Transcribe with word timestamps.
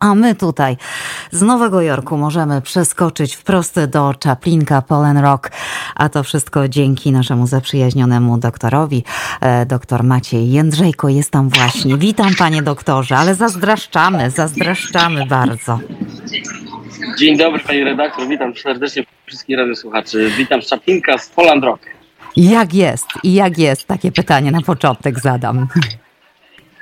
a 0.00 0.14
my 0.14 0.34
tutaj 0.34 0.76
z 1.30 1.42
Nowego 1.42 1.82
Jorku 1.82 2.16
możemy 2.16 2.62
przeskoczyć 2.62 3.36
wprost 3.36 3.84
do 3.84 4.14
Czaplinka 4.14 4.82
Polen 4.82 5.18
Rock, 5.18 5.50
a 5.94 6.08
to 6.08 6.22
wszystko 6.22 6.68
dzięki 6.68 7.12
naszemu 7.12 7.46
zaprzyjaźnionemu 7.46 8.38
doktorowi. 8.38 9.04
E, 9.40 9.66
doktor 9.66 10.04
Maciej 10.04 10.50
Jędrzejko 10.50 11.08
jest 11.08 11.30
tam 11.30 11.48
właśnie. 11.48 11.96
Witam 11.96 12.34
panie 12.38 12.62
doktorze, 12.62 13.16
ale 13.16 13.34
zazdraszczamy, 13.34 14.30
zazdraszczamy 14.30 15.26
bardzo. 15.26 15.78
Dzień 17.18 17.36
dobry 17.38 17.60
pani 17.60 17.84
redaktor, 17.84 18.28
witam 18.28 18.56
serdecznie 18.56 19.04
wszystkich 19.26 19.56
radiosłuchaczy. 19.56 20.30
Witam 20.38 20.62
z 20.62 20.66
Czaplinka 20.66 21.18
z 21.18 21.28
Poland 21.28 21.64
Rock. 21.64 21.82
Jak 22.36 22.74
jest 22.74 23.06
i 23.22 23.34
jak 23.34 23.58
jest? 23.58 23.86
Takie 23.86 24.12
pytanie 24.12 24.50
na 24.50 24.62
początek 24.62 25.20
zadam. 25.20 25.66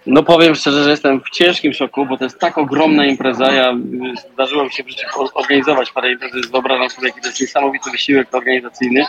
No 0.09 0.23
powiem 0.23 0.55
szczerze, 0.55 0.85
że 0.85 0.91
jestem 0.91 1.21
w 1.21 1.31
ciężkim 1.31 1.73
szoku, 1.73 2.07
bo 2.07 2.17
to 2.17 2.25
jest 2.25 2.39
tak 2.39 2.59
ogromna 2.59 3.07
impreza. 3.07 3.53
Ja 3.53 3.77
zdarzyło 4.35 4.65
mi 4.65 4.73
się 4.73 4.85
organizować 5.35 5.93
parę 5.93 6.13
imprezy, 6.13 6.41
wyobrażam 6.53 6.91
sobie, 6.91 7.09
jaki 7.09 7.21
to 7.21 7.29
jest 7.29 7.41
niesamowity 7.41 7.91
wysiłek 7.91 8.35
organizacyjny, 8.35 9.05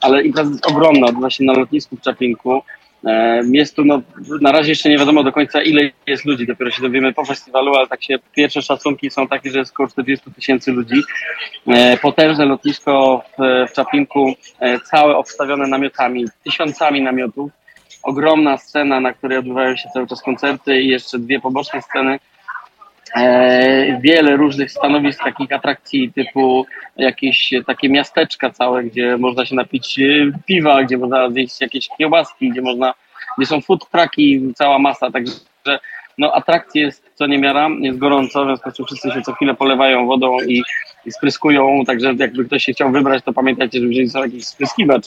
ale 0.00 0.22
impreza 0.22 0.50
jest 0.50 0.66
ogromna, 0.66 1.06
odbywa 1.06 1.30
się 1.30 1.44
na 1.44 1.52
lotnisku 1.52 1.96
w 1.96 2.00
Czapinku. 2.00 2.62
E, 3.04 3.42
jest 3.52 3.76
tu, 3.76 3.84
no, 3.84 4.02
na 4.40 4.52
razie 4.52 4.68
jeszcze 4.68 4.88
nie 4.88 4.98
wiadomo 4.98 5.24
do 5.24 5.32
końca 5.32 5.62
ile 5.62 5.90
jest 6.06 6.24
ludzi, 6.24 6.46
dopiero 6.46 6.70
się 6.70 6.82
dowiemy 6.82 7.12
po 7.12 7.24
festiwalu, 7.24 7.74
ale 7.74 7.86
tak 7.86 8.04
się 8.04 8.18
pierwsze 8.34 8.62
szacunki 8.62 9.10
są 9.10 9.28
takie, 9.28 9.50
że 9.50 9.58
jest 9.58 9.72
około 9.72 9.88
40 9.88 10.32
tysięcy 10.32 10.72
ludzi. 10.72 11.02
E, 11.66 11.96
potężne 11.96 12.44
lotnisko 12.44 13.22
w, 13.38 13.70
w 13.70 13.72
Czapinku, 13.72 14.34
e, 14.60 14.80
całe 14.80 15.16
obstawione 15.16 15.66
namiotami, 15.66 16.24
tysiącami 16.44 17.02
namiotów 17.02 17.57
ogromna 18.08 18.56
scena, 18.56 19.00
na 19.00 19.12
której 19.12 19.38
odbywają 19.38 19.76
się 19.76 19.88
cały 19.94 20.06
czas 20.06 20.22
koncerty 20.22 20.80
i 20.80 20.88
jeszcze 20.88 21.18
dwie 21.18 21.40
poboczne 21.40 21.82
sceny. 21.82 22.18
E, 23.16 24.00
wiele 24.00 24.36
różnych 24.36 24.70
stanowisk, 24.70 25.24
takich 25.24 25.52
atrakcji 25.52 26.12
typu 26.12 26.66
jakieś 26.96 27.50
takie 27.66 27.88
miasteczka 27.88 28.50
całe, 28.50 28.84
gdzie 28.84 29.16
można 29.16 29.46
się 29.46 29.54
napić 29.54 29.98
e, 29.98 30.04
piwa, 30.46 30.82
gdzie 30.82 30.98
można 30.98 31.30
zjeść 31.30 31.60
jakieś 31.60 31.88
kiełbaski, 31.98 32.50
gdzie 32.50 32.62
można, 32.62 32.94
gdzie 33.38 33.46
są 33.46 33.60
food 33.60 33.90
trucki, 33.90 34.52
cała 34.54 34.78
masa, 34.78 35.10
także 35.10 35.32
no 36.18 36.32
atrakcji 36.32 36.80
jest 36.80 37.07
co 37.18 37.26
niemiara, 37.26 37.68
jest 37.80 37.98
gorąco, 37.98 38.44
w 38.44 38.46
związku 38.46 38.70
z 38.70 38.74
czym 38.74 38.86
wszyscy 38.86 39.10
się 39.10 39.22
co 39.22 39.32
chwilę 39.32 39.54
polewają 39.54 40.06
wodą 40.06 40.36
i, 40.40 40.62
i 41.06 41.12
spryskują, 41.12 41.84
także 41.86 42.14
jakby 42.18 42.44
ktoś 42.44 42.64
się 42.64 42.72
chciał 42.72 42.92
wybrać, 42.92 43.24
to 43.24 43.32
pamiętajcie, 43.32 43.80
że 43.80 43.86
wzięli 43.86 44.08
sobie 44.08 44.24
jakiś 44.24 44.46
spryskiwacz. 44.46 45.06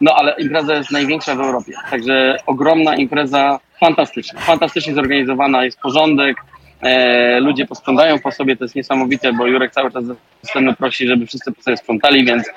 No 0.00 0.14
ale 0.14 0.34
impreza 0.38 0.74
jest 0.74 0.90
największa 0.90 1.34
w 1.34 1.40
Europie, 1.40 1.72
także 1.90 2.36
ogromna 2.46 2.96
impreza, 2.96 3.60
fantastyczna, 3.80 4.40
fantastycznie 4.40 4.94
zorganizowana, 4.94 5.64
jest 5.64 5.80
porządek, 5.80 6.36
e, 6.82 7.40
ludzie 7.40 7.66
posprzątają 7.66 8.18
po 8.18 8.32
sobie, 8.32 8.56
to 8.56 8.64
jest 8.64 8.74
niesamowite, 8.74 9.32
bo 9.32 9.46
Jurek 9.46 9.72
cały 9.72 9.90
czas 9.90 10.04
ze 10.04 10.14
sceny 10.42 10.74
prosi, 10.74 11.08
żeby 11.08 11.26
wszyscy 11.26 11.52
po 11.52 11.62
sobie 11.62 11.76
sprzątali, 11.76 12.24
więc 12.24 12.50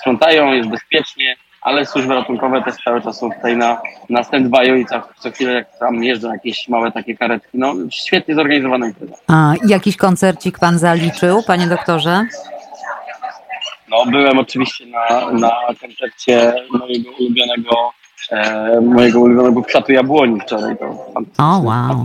sprzątają, 0.00 0.52
jest 0.52 0.68
bezpiecznie, 0.68 1.36
ale 1.62 1.86
służby 1.86 2.14
ratunkowe 2.14 2.62
też 2.62 2.74
cały 2.84 3.02
czas 3.02 3.18
są 3.18 3.32
tutaj 3.32 3.56
na, 3.56 3.80
na 4.10 4.22
stand-by 4.22 4.78
i 4.80 4.86
co, 4.86 5.02
co 5.18 5.30
chwilę 5.30 5.52
jak 5.52 5.78
tam 5.78 6.04
jeżdżą 6.04 6.32
jakieś 6.32 6.68
małe 6.68 6.92
takie 6.92 7.16
karetki. 7.16 7.58
No 7.58 7.74
świetnie 7.90 8.34
zorganizowana 8.34 8.86
impreza. 8.86 9.14
A 9.26 9.54
jakiś 9.66 9.96
koncercik 9.96 10.58
pan 10.58 10.78
zaliczył, 10.78 11.42
panie 11.42 11.66
doktorze? 11.66 12.26
No 13.90 14.06
byłem 14.06 14.38
oczywiście 14.38 14.86
na, 14.86 15.30
na 15.30 15.50
koncercie 15.80 16.54
mojego 16.70 17.10
ulubionego 17.20 17.92
e, 18.30 18.80
mojego 18.80 19.20
ulubionego 19.20 19.62
kwiatu 19.62 19.92
jabłoni 19.92 20.40
wczoraj. 20.40 20.76
To 20.76 20.84
o, 21.38 21.58
wow. 21.58 22.04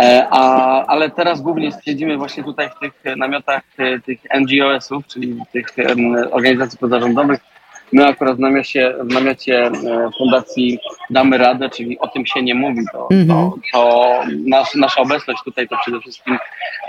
E, 0.00 0.26
a, 0.30 0.84
ale 0.86 1.10
teraz 1.10 1.40
głównie 1.40 1.70
siedzimy 1.84 2.16
właśnie 2.16 2.44
tutaj 2.44 2.70
w 2.70 2.78
tych 2.78 3.16
namiotach 3.16 3.62
e, 3.78 4.00
tych 4.00 4.18
NGOS-ów, 4.40 5.06
czyli 5.06 5.42
tych 5.52 5.66
organizacji 6.30 6.78
pozarządowych, 6.78 7.40
My 7.92 8.06
akurat 8.06 8.36
w 8.36 8.40
namiocie, 8.40 8.94
w 9.00 9.14
namiocie 9.14 9.66
e, 9.66 9.70
Fundacji 10.18 10.78
Damy 11.10 11.38
Radę, 11.38 11.70
czyli 11.70 11.98
o 11.98 12.08
tym 12.08 12.26
się 12.26 12.42
nie 12.42 12.54
mówi, 12.54 12.80
to, 12.92 13.08
mm 13.10 13.26
-hmm. 13.26 13.28
to, 13.28 13.54
to 13.72 14.12
nasz, 14.46 14.74
nasza 14.74 15.00
obecność 15.00 15.42
tutaj 15.44 15.68
to 15.68 15.76
przede 15.82 16.00
wszystkim 16.00 16.38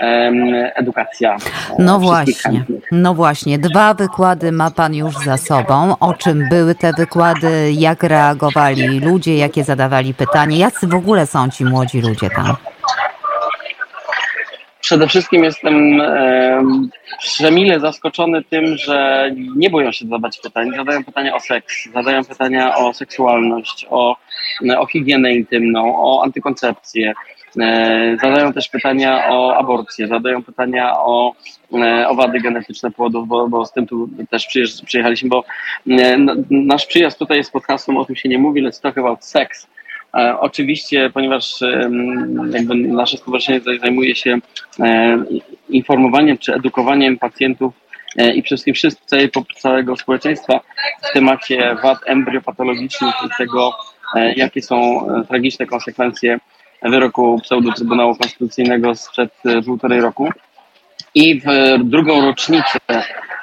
um, 0.00 0.54
edukacja. 0.74 1.34
E, 1.34 1.38
no 1.78 1.98
właśnie, 1.98 2.34
chętnych. 2.52 2.84
no 2.92 3.14
właśnie. 3.14 3.58
Dwa 3.58 3.94
wykłady 3.94 4.52
ma 4.52 4.70
Pan 4.70 4.94
już 4.94 5.14
za 5.14 5.36
sobą. 5.36 5.96
O 6.00 6.14
czym 6.14 6.48
były 6.48 6.74
te 6.74 6.92
wykłady, 6.92 7.72
jak 7.72 8.02
reagowali 8.02 9.00
ludzie, 9.00 9.36
jakie 9.36 9.64
zadawali 9.64 10.14
pytania, 10.14 10.56
jacy 10.56 10.86
w 10.86 10.94
ogóle 10.94 11.26
są 11.26 11.50
ci 11.50 11.64
młodzi 11.64 12.00
ludzie 12.00 12.30
tam? 12.30 12.56
Przede 14.80 15.08
wszystkim 15.08 15.44
jestem 15.44 16.00
przemile 17.20 17.80
zaskoczony 17.80 18.44
tym, 18.44 18.76
że 18.76 19.30
nie 19.56 19.70
boją 19.70 19.92
się 19.92 20.04
zadawać 20.04 20.40
pytań. 20.40 20.70
Zadają 20.76 21.04
pytania 21.04 21.34
o 21.34 21.40
seks, 21.40 21.88
zadają 21.94 22.24
pytania 22.24 22.76
o 22.76 22.94
seksualność, 22.94 23.86
o, 23.90 24.16
o 24.78 24.86
higienę 24.86 25.32
intymną, 25.32 25.96
o 25.96 26.22
antykoncepcję. 26.24 27.12
E, 27.60 28.16
zadają 28.22 28.52
też 28.52 28.68
pytania 28.68 29.28
o 29.28 29.56
aborcję, 29.56 30.08
zadają 30.08 30.42
pytania 30.42 30.92
o, 30.98 31.32
e, 31.72 32.08
o 32.08 32.14
wady 32.14 32.40
genetyczne 32.40 32.90
płodów, 32.90 33.28
bo, 33.28 33.48
bo 33.48 33.66
z 33.66 33.72
tym 33.72 33.86
tu 33.86 34.08
też 34.30 34.48
przyjechaliśmy, 34.86 35.28
bo 35.28 35.44
e, 35.90 36.18
nasz 36.50 36.86
przyjazd 36.86 37.18
tutaj 37.18 37.36
jest 37.36 37.52
pod 37.52 37.64
hasłem 37.64 37.96
o 37.96 38.04
tym 38.04 38.16
się 38.16 38.28
nie 38.28 38.38
mówi, 38.38 38.62
let's 38.62 38.80
talk 38.82 38.98
about 38.98 39.24
sex 39.24 39.66
E, 40.14 40.40
oczywiście, 40.40 41.10
ponieważ 41.14 41.60
jakby 42.52 42.74
nasze 42.74 43.16
stowarzyszenie 43.16 43.60
zajmuje 43.80 44.16
się 44.16 44.38
informowaniem 45.70 46.38
czy 46.38 46.54
edukowaniem 46.54 47.18
pacjentów 47.18 47.74
e, 48.16 48.34
i 48.34 48.42
przede 48.42 48.74
wszystkim 48.74 48.92
całego 49.56 49.96
społeczeństwa 49.96 50.60
w 51.02 51.12
temacie 51.12 51.76
wad 51.82 51.98
embryopatologicznych 52.06 53.14
i 53.26 53.28
tego, 53.38 53.74
jakie 54.36 54.62
są 54.62 55.06
tragiczne 55.28 55.66
konsekwencje 55.66 56.38
wyroku 56.82 57.40
pseudo-Trybunału 57.42 58.16
Konstytucyjnego 58.16 58.94
sprzed 58.94 59.30
półtorej 59.64 60.00
roku. 60.00 60.28
I 61.14 61.40
w 61.40 61.44
drugą 61.84 62.26
rocznicę 62.26 62.78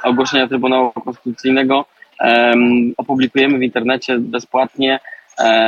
ogłoszenia 0.04 0.48
Trybunału 0.48 0.92
Konstytucyjnego 0.92 1.86
um, 2.20 2.94
opublikujemy 2.98 3.58
w 3.58 3.64
internecie 3.64 4.18
bezpłatnie 4.20 5.00
E, 5.00 5.17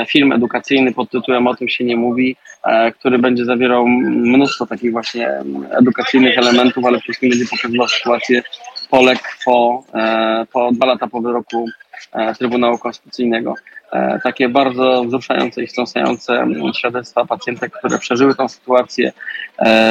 film 0.07 0.31
edukacyjny 0.31 0.94
pod 0.94 1.09
tytułem 1.09 1.47
O 1.47 1.56
tym 1.56 1.69
się 1.69 1.84
nie 1.84 1.97
mówi, 1.97 2.35
e, 2.63 2.91
który 2.91 3.19
będzie 3.19 3.46
zawierał 3.46 3.88
mnóstwo 3.88 4.66
takich 4.66 4.91
właśnie 4.91 5.30
edukacyjnych 5.72 6.38
elementów, 6.38 6.85
ale 6.85 6.97
przede 6.97 7.03
wszystkim 7.03 7.30
będzie 7.30 7.46
pokazywał 7.46 7.88
sytuację 7.88 8.41
Polek 8.90 9.19
po, 9.46 9.84
e, 9.94 10.46
po 10.53 10.72
dwa 10.72 10.85
lata 10.85 11.07
po 11.07 11.22
wyroku 11.22 11.66
Trybunału 12.38 12.78
Konstytucyjnego. 12.78 13.53
Takie 14.24 14.50
bardzo 14.50 15.03
wzruszające 15.03 15.63
i 15.63 15.68
wstrząsające 15.68 16.47
świadectwa 16.78 17.25
pacjentek, 17.25 17.72
które 17.72 18.00
przeżyły 18.00 18.36
tą 18.36 18.50
sytuację, 18.50 19.12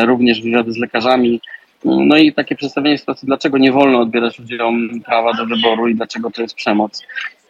również 0.05 0.43
wywiady 0.43 0.72
z 0.72 0.77
lekarzami, 0.77 1.41
no 1.84 2.16
i 2.16 2.33
takie 2.33 2.56
przedstawienie 2.56 2.99
sytuacji, 2.99 3.27
dlaczego 3.27 3.59
nie 3.59 3.72
wolno 3.72 4.00
odbierać 4.00 4.39
ludziom 4.39 4.89
prawa 5.05 5.33
do 5.33 5.47
wyboru 5.47 5.89
i 5.89 5.94
dlaczego 5.94 6.31
to 6.31 6.43
jest 6.43 6.55
przemoc. 6.55 7.03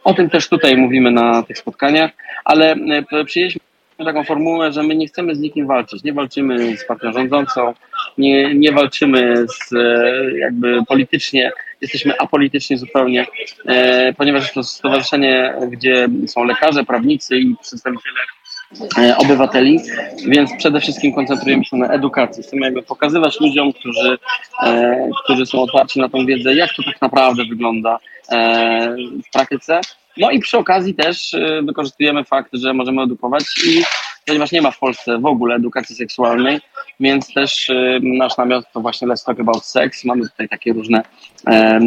O 0.04 0.14
tym 0.14 0.30
też 0.30 0.48
tutaj 0.48 0.76
mówimy 0.76 1.10
na 1.10 1.42
tych 1.42 1.58
spotkaniach, 1.58 2.10
ale 2.44 2.72
e, 3.12 3.24
przyjęliśmy 3.24 3.60
taką 4.04 4.24
formułę, 4.24 4.72
że 4.72 4.82
my 4.82 4.96
nie 4.96 5.06
chcemy 5.06 5.34
z 5.34 5.40
nikim 5.40 5.66
walczyć. 5.66 6.04
Nie 6.04 6.12
walczymy 6.12 6.76
z 6.76 6.86
partią 6.86 7.12
rządzącą, 7.12 7.74
nie, 8.18 8.54
nie 8.54 8.72
walczymy 8.72 9.46
z, 9.48 9.72
e, 9.72 10.38
jakby 10.38 10.84
politycznie, 10.88 11.52
jesteśmy 11.80 12.18
apolityczni 12.18 12.78
zupełnie, 12.78 13.26
e, 13.66 14.12
ponieważ 14.12 14.52
to 14.52 14.62
stowarzyszenie, 14.62 15.54
gdzie 15.70 16.08
są 16.26 16.44
lekarze, 16.44 16.84
prawnicy 16.84 17.38
i 17.38 17.56
przedstawiciele 17.62 18.20
obywateli, 19.18 19.80
więc 20.26 20.50
przede 20.58 20.80
wszystkim 20.80 21.14
koncentrujemy 21.14 21.64
się 21.64 21.76
na 21.76 21.88
edukacji. 21.88 22.42
Chcemy 22.42 22.66
jakby 22.66 22.82
pokazywać 22.82 23.40
ludziom, 23.40 23.72
którzy, 23.72 24.18
którzy 25.24 25.46
są 25.46 25.62
otwarci 25.62 26.00
na 26.00 26.08
tą 26.08 26.26
wiedzę, 26.26 26.54
jak 26.54 26.74
to 26.74 26.82
tak 26.82 27.00
naprawdę 27.00 27.44
wygląda, 27.44 27.98
E, 28.28 28.96
w 29.28 29.30
praktyce. 29.32 29.80
No 30.18 30.30
i 30.30 30.38
przy 30.38 30.58
okazji 30.58 30.94
też 30.94 31.34
e, 31.34 31.62
wykorzystujemy 31.62 32.24
fakt, 32.24 32.50
że 32.52 32.74
możemy 32.74 33.02
edukować 33.02 33.44
i 33.66 33.82
ponieważ 34.28 34.52
nie 34.52 34.62
ma 34.62 34.70
w 34.70 34.78
Polsce 34.78 35.18
w 35.18 35.26
ogóle 35.26 35.54
edukacji 35.54 35.96
seksualnej, 35.96 36.60
więc 37.00 37.34
też 37.34 37.70
e, 37.70 37.98
nasz 38.02 38.36
namiot 38.36 38.64
to 38.72 38.80
właśnie 38.80 39.08
Let's 39.08 39.24
Talk 39.24 39.40
About 39.40 39.64
Sex. 39.64 40.04
Mamy 40.04 40.28
tutaj 40.28 40.48
takie 40.48 40.72
różne 40.72 41.02
um, 41.46 41.86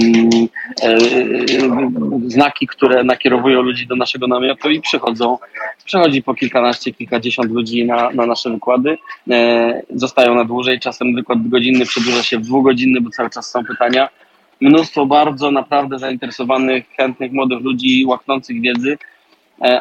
znaki, 2.28 2.68
które 2.68 3.04
nakierowują 3.04 3.62
ludzi 3.62 3.88
do 3.88 3.96
naszego 3.96 4.28
namiotu 4.28 4.70
i 4.70 4.82
przychodzą, 4.82 5.38
przychodzi 5.86 6.24
po 6.24 6.34
kilkanaście, 6.34 6.94
kilkadziesiąt 6.94 7.52
ludzi 7.52 7.86
na, 7.86 8.12
na 8.12 8.26
nasze 8.26 8.50
wykłady. 8.50 8.98
E, 9.32 9.82
zostają 9.96 10.36
na 10.36 10.46
dłużej, 10.46 10.80
czasem 10.80 11.16
wykład 11.16 11.48
godzinny 11.48 11.86
przedłuża 11.86 12.24
się 12.24 12.38
w 12.38 12.42
dwugodzinny, 12.42 13.02
bo 13.02 13.10
cały 13.10 13.30
czas 13.30 13.52
są 13.52 13.66
pytania 13.66 14.10
mnóstwo 14.62 15.06
bardzo 15.06 15.52
naprawdę 15.52 16.00
zainteresowanych, 16.00 16.90
chętnych 16.98 17.32
młodych 17.32 17.60
ludzi, 17.60 18.06
łaknących 18.06 18.62
wiedzy. 18.62 18.98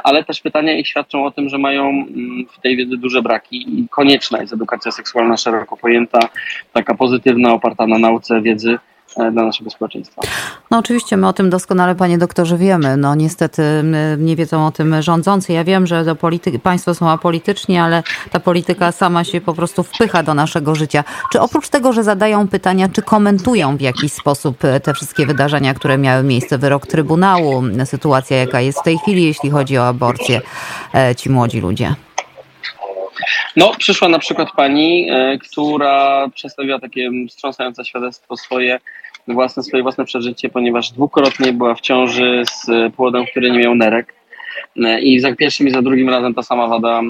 ale 0.04 0.24
też 0.24 0.40
pytania 0.40 0.78
ich 0.78 0.88
świadczą 0.88 1.24
o 1.24 1.30
tym, 1.30 1.48
że 1.48 1.58
mają 1.58 1.88
mm, 1.88 2.46
w 2.52 2.60
tej 2.60 2.76
wiedzy 2.76 2.96
duże 2.96 3.22
braki 3.22 3.80
i 3.80 3.88
konieczna 3.88 4.40
jest 4.40 4.52
edukacja 4.52 4.92
seksualna 4.92 5.36
szeroko 5.36 5.76
pojęta, 5.76 6.18
taka 6.72 6.94
pozytywna, 6.94 7.52
oparta 7.52 7.86
na 7.86 7.98
nauce, 7.98 8.40
wiedzy, 8.40 8.78
E, 8.78 8.89
dla 9.16 9.44
naszego 9.44 9.70
społeczeństwa. 9.70 10.22
No 10.70 10.78
oczywiście 10.78 11.16
my 11.16 11.28
o 11.28 11.32
tym 11.32 11.50
doskonale, 11.50 11.94
panie 11.94 12.18
doktorze, 12.18 12.56
wiemy. 12.58 12.96
No 12.96 13.14
niestety 13.14 13.62
nie 14.18 14.36
wiedzą 14.36 14.66
o 14.66 14.70
tym 14.70 15.02
rządzący. 15.02 15.52
Ja 15.52 15.64
wiem, 15.64 15.86
że 15.86 16.04
do 16.04 16.16
polityki, 16.16 16.58
państwo 16.58 16.94
są 16.94 17.10
apolityczni, 17.10 17.78
ale 17.78 18.02
ta 18.30 18.40
polityka 18.40 18.92
sama 18.92 19.24
się 19.24 19.40
po 19.40 19.54
prostu 19.54 19.82
wpycha 19.82 20.22
do 20.22 20.34
naszego 20.34 20.74
życia. 20.74 21.04
Czy 21.32 21.40
oprócz 21.40 21.68
tego, 21.68 21.92
że 21.92 22.04
zadają 22.04 22.48
pytania, 22.48 22.88
czy 22.88 23.02
komentują 23.02 23.76
w 23.76 23.80
jakiś 23.80 24.12
sposób 24.12 24.64
e, 24.64 24.80
te 24.80 24.94
wszystkie 24.94 25.26
wydarzenia, 25.26 25.74
które 25.74 25.98
miały 25.98 26.22
miejsce, 26.22 26.58
wyrok 26.58 26.86
Trybunału, 26.86 27.62
sytuacja 27.84 28.36
jaka 28.36 28.60
jest 28.60 28.80
w 28.80 28.82
tej 28.82 28.98
chwili, 28.98 29.24
jeśli 29.24 29.50
chodzi 29.50 29.78
o 29.78 29.88
aborcję, 29.88 30.40
e, 30.94 31.14
ci 31.14 31.30
młodzi 31.30 31.60
ludzie? 31.60 31.94
No, 33.56 33.72
przyszła 33.78 34.08
na 34.08 34.18
przykład 34.18 34.48
pani, 34.56 35.08
która 35.40 36.28
przedstawiła 36.34 36.78
takie 36.78 37.10
wstrząsające 37.28 37.84
świadectwo 37.84 38.36
swoje 38.36 38.80
własne, 39.28 39.62
swoje 39.62 39.82
własne 39.82 40.04
przeżycie, 40.04 40.48
ponieważ 40.48 40.90
dwukrotnie 40.90 41.52
była 41.52 41.74
w 41.74 41.80
ciąży 41.80 42.42
z 42.52 42.94
płodem, 42.96 43.26
który 43.26 43.50
nie 43.50 43.58
miał 43.58 43.74
nerek. 43.74 44.14
E, 44.76 45.00
I 45.00 45.20
za 45.20 45.36
pierwszym 45.36 45.68
i 45.68 45.70
za 45.70 45.82
drugim 45.82 46.08
razem 46.08 46.34
ta 46.34 46.42
sama 46.42 46.66
wada 46.66 47.00
e, 47.00 47.02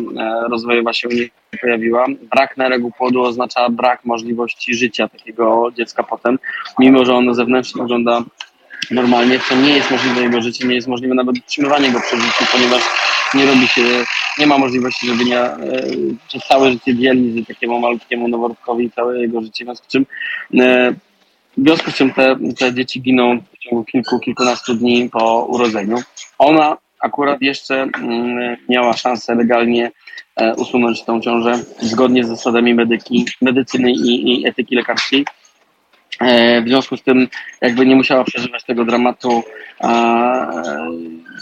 rozwojowa 0.50 0.92
się 0.92 1.08
nie 1.52 1.58
pojawiła. 1.60 2.06
Brak 2.34 2.56
nerek 2.56 2.84
u 2.84 2.90
płodu 2.90 3.22
oznacza 3.22 3.68
brak 3.68 4.04
możliwości 4.04 4.74
życia 4.74 5.08
takiego 5.08 5.70
dziecka 5.76 6.02
potem, 6.02 6.38
mimo 6.78 7.04
że 7.04 7.14
ono 7.14 7.34
zewnętrznie 7.34 7.82
wygląda 7.82 8.22
normalnie, 8.90 9.38
to 9.48 9.56
nie 9.56 9.70
jest 9.70 9.90
możliwe 9.90 10.20
jego 10.20 10.42
życie, 10.42 10.68
nie 10.68 10.74
jest 10.74 10.88
możliwe 10.88 11.14
nawet 11.14 11.38
utrzymywanie 11.38 11.90
go 11.90 12.00
przy 12.00 12.16
życiu, 12.16 12.44
ponieważ 12.52 12.82
nie 13.34 13.46
robi 13.46 13.66
się, 13.66 13.82
nie 14.38 14.46
ma 14.46 14.58
możliwości 14.58 15.06
zrobienia 15.06 15.40
e, 15.42 15.58
przez 16.28 16.42
całe 16.44 16.72
życie 16.72 16.94
dializy 16.94 17.44
takiemu 17.44 17.80
malutkiemu 17.80 18.28
noworodkowi 18.28 18.90
całe 18.90 19.20
jego 19.20 19.42
życie, 19.42 19.64
w 19.64 19.66
związku 19.66 19.86
z 19.86 19.92
czym 19.92 20.06
w 21.56 21.62
związku 21.62 21.90
z 21.90 21.94
czym 21.94 22.12
te, 22.12 22.36
te 22.58 22.74
dzieci 22.74 23.00
giną 23.02 23.40
w 23.54 23.58
ciągu 23.58 23.84
kilku, 23.84 24.18
kilkunastu 24.18 24.74
dni 24.74 25.10
po 25.12 25.44
urodzeniu. 25.44 25.96
Ona 26.38 26.76
akurat 27.00 27.42
jeszcze 27.42 27.82
mm, 27.82 28.56
miała 28.68 28.92
szansę 28.92 29.34
legalnie 29.34 29.90
e, 30.36 30.54
usunąć 30.54 31.04
tą 31.04 31.20
ciążę 31.20 31.52
zgodnie 31.80 32.24
z 32.24 32.28
zasadami 32.28 32.74
medyki, 32.74 33.26
medycyny 33.42 33.92
i, 33.92 34.40
i 34.40 34.48
etyki 34.48 34.76
lekarskiej. 34.76 35.26
E, 36.20 36.62
w 36.62 36.68
związku 36.68 36.96
z 36.96 37.02
tym 37.02 37.28
jakby 37.60 37.86
nie 37.86 37.96
musiała 37.96 38.24
przeżywać 38.24 38.64
tego 38.64 38.84
dramatu 38.84 39.42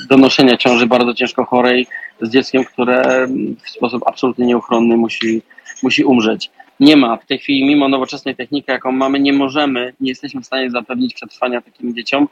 donoszenia 0.08 0.56
ciąży 0.56 0.86
bardzo 0.86 1.14
ciężko 1.14 1.44
chorej 1.44 1.86
z 2.20 2.30
dzieckiem, 2.30 2.64
które 2.64 3.26
w 3.64 3.70
sposób 3.70 4.02
absolutnie 4.06 4.46
nieuchronny 4.46 4.96
musi, 4.96 5.42
musi 5.82 6.04
umrzeć 6.04 6.50
nie 6.80 6.96
ma 6.96 7.16
w 7.16 7.26
tej 7.26 7.38
chwili, 7.38 7.64
mimo 7.64 7.88
nowoczesnej 7.88 8.36
techniki, 8.36 8.70
jaką 8.70 8.92
mamy, 8.92 9.20
nie 9.20 9.32
możemy, 9.32 9.94
nie 10.00 10.08
jesteśmy 10.08 10.40
w 10.40 10.46
stanie 10.46 10.70
zapewnić 10.70 11.14
przetrwania 11.14 11.60
takim 11.60 11.94
dzieciom 11.94 12.28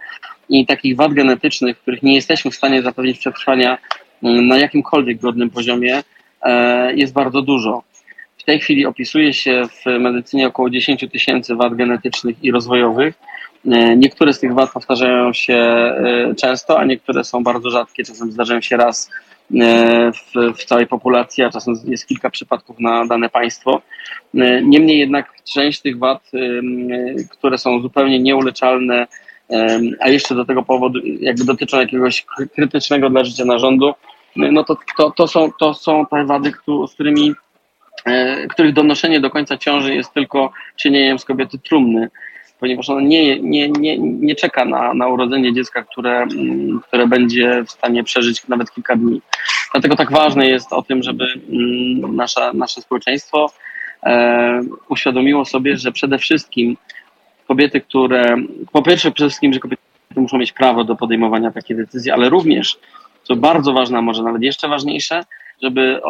i 0.48 0.66
takich 0.66 0.96
wad 0.96 1.12
genetycznych, 1.12 1.78
których 1.78 2.02
nie 2.02 2.14
jesteśmy 2.14 2.50
w 2.50 2.54
stanie 2.54 2.82
zapewnić 2.82 3.18
przetrwania 3.18 3.78
mm, 4.22 4.48
na 4.48 4.58
jakimkolwiek 4.58 5.20
godnym 5.20 5.50
poziomie, 5.50 6.02
e, 6.42 6.94
jest 6.94 7.12
bardzo 7.12 7.42
dużo. 7.42 7.82
Tej 8.46 8.60
chwili 8.60 8.86
opisuje 8.86 9.32
się 9.32 9.62
w 9.68 9.98
medycynie 10.00 10.46
około 10.46 10.70
10 10.70 11.06
tysięcy 11.12 11.54
wad 11.54 11.74
genetycznych 11.74 12.44
i 12.44 12.50
rozwojowych. 12.50 13.14
E, 13.66 13.96
niektóre 13.96 14.32
z 14.32 14.40
tych 14.40 14.54
wad 14.54 14.72
powtarzają 14.72 15.32
się 15.32 15.54
e, 15.54 16.34
często, 16.40 16.78
a 16.78 16.84
niektóre 16.84 17.24
są 17.24 17.42
bardzo 17.42 17.70
rzadkie, 17.70 18.04
czasem 18.04 18.32
zdarzają 18.32 18.60
się 18.60 18.76
raz 18.76 19.10
E, 19.54 20.12
w, 20.12 20.54
w 20.58 20.64
całej 20.64 20.86
populacji, 20.86 21.44
a 21.44 21.50
czasem 21.50 21.74
jest 21.84 22.06
kilka 22.06 22.30
przypadków 22.30 22.80
na 22.80 23.06
dane 23.06 23.28
państwo. 23.28 23.82
Niemniej 24.62 24.98
jednak 24.98 25.32
część 25.54 25.80
tych 25.80 25.98
wad, 25.98 26.30
które 27.30 27.58
są 27.58 27.80
zupełnie 27.80 28.20
nieuleczalne, 28.20 29.06
a 30.00 30.08
jeszcze 30.08 30.34
do 30.34 30.44
tego 30.44 30.62
powodu 30.62 30.98
jakby 31.20 31.44
dotyczą 31.44 31.80
jakiegoś 31.80 32.26
krytycznego 32.54 33.10
dla 33.10 33.24
życia 33.24 33.44
narządu, 33.44 33.94
no 34.36 34.64
to, 34.64 34.76
to, 34.96 35.10
to, 35.10 35.28
są, 35.28 35.50
to 35.60 35.74
są 35.74 36.06
te 36.06 36.24
wady, 36.24 36.52
z 36.88 36.94
którymi 36.94 37.32
których 38.48 38.72
donoszenie 38.72 39.20
do 39.20 39.30
końca 39.30 39.56
ciąży 39.56 39.94
jest 39.94 40.12
tylko 40.14 40.52
czynieniem 40.76 41.18
z 41.18 41.24
kobiety 41.24 41.58
trumny 41.58 42.08
ponieważ 42.60 42.90
ona 42.90 43.00
nie, 43.00 43.40
nie, 43.40 43.68
nie, 43.68 43.98
nie 43.98 44.34
czeka 44.34 44.64
na, 44.64 44.94
na 44.94 45.08
urodzenie 45.08 45.52
dziecka, 45.52 45.82
które, 45.82 46.22
mm, 46.22 46.80
które 46.80 47.06
będzie 47.06 47.64
w 47.66 47.70
stanie 47.70 48.04
przeżyć 48.04 48.48
nawet 48.48 48.70
kilka 48.74 48.96
dni. 48.96 49.22
Dlatego 49.72 49.96
tak 49.96 50.12
ważne 50.12 50.46
jest 50.46 50.72
o 50.72 50.82
tym, 50.82 51.02
żeby 51.02 51.24
mm, 51.24 52.16
nasza, 52.16 52.52
nasze 52.52 52.80
społeczeństwo 52.80 53.50
e, 54.02 54.60
uświadomiło 54.88 55.44
sobie, 55.44 55.76
że 55.76 55.92
przede 55.92 56.18
wszystkim 56.18 56.76
kobiety, 57.48 57.80
które, 57.80 58.36
po 58.72 58.82
pierwsze 58.82 59.10
przede 59.10 59.28
wszystkim, 59.28 59.52
że 59.52 59.60
kobiety 59.60 59.82
muszą 60.16 60.38
mieć 60.38 60.52
prawo 60.52 60.84
do 60.84 60.96
podejmowania 60.96 61.50
takiej 61.50 61.76
decyzji, 61.76 62.10
ale 62.10 62.28
również, 62.28 62.78
co 63.22 63.36
bardzo 63.36 63.72
ważne, 63.72 63.98
a 63.98 64.02
może 64.02 64.22
nawet 64.22 64.42
jeszcze 64.42 64.68
ważniejsze, 64.68 65.24
żeby 65.62 66.00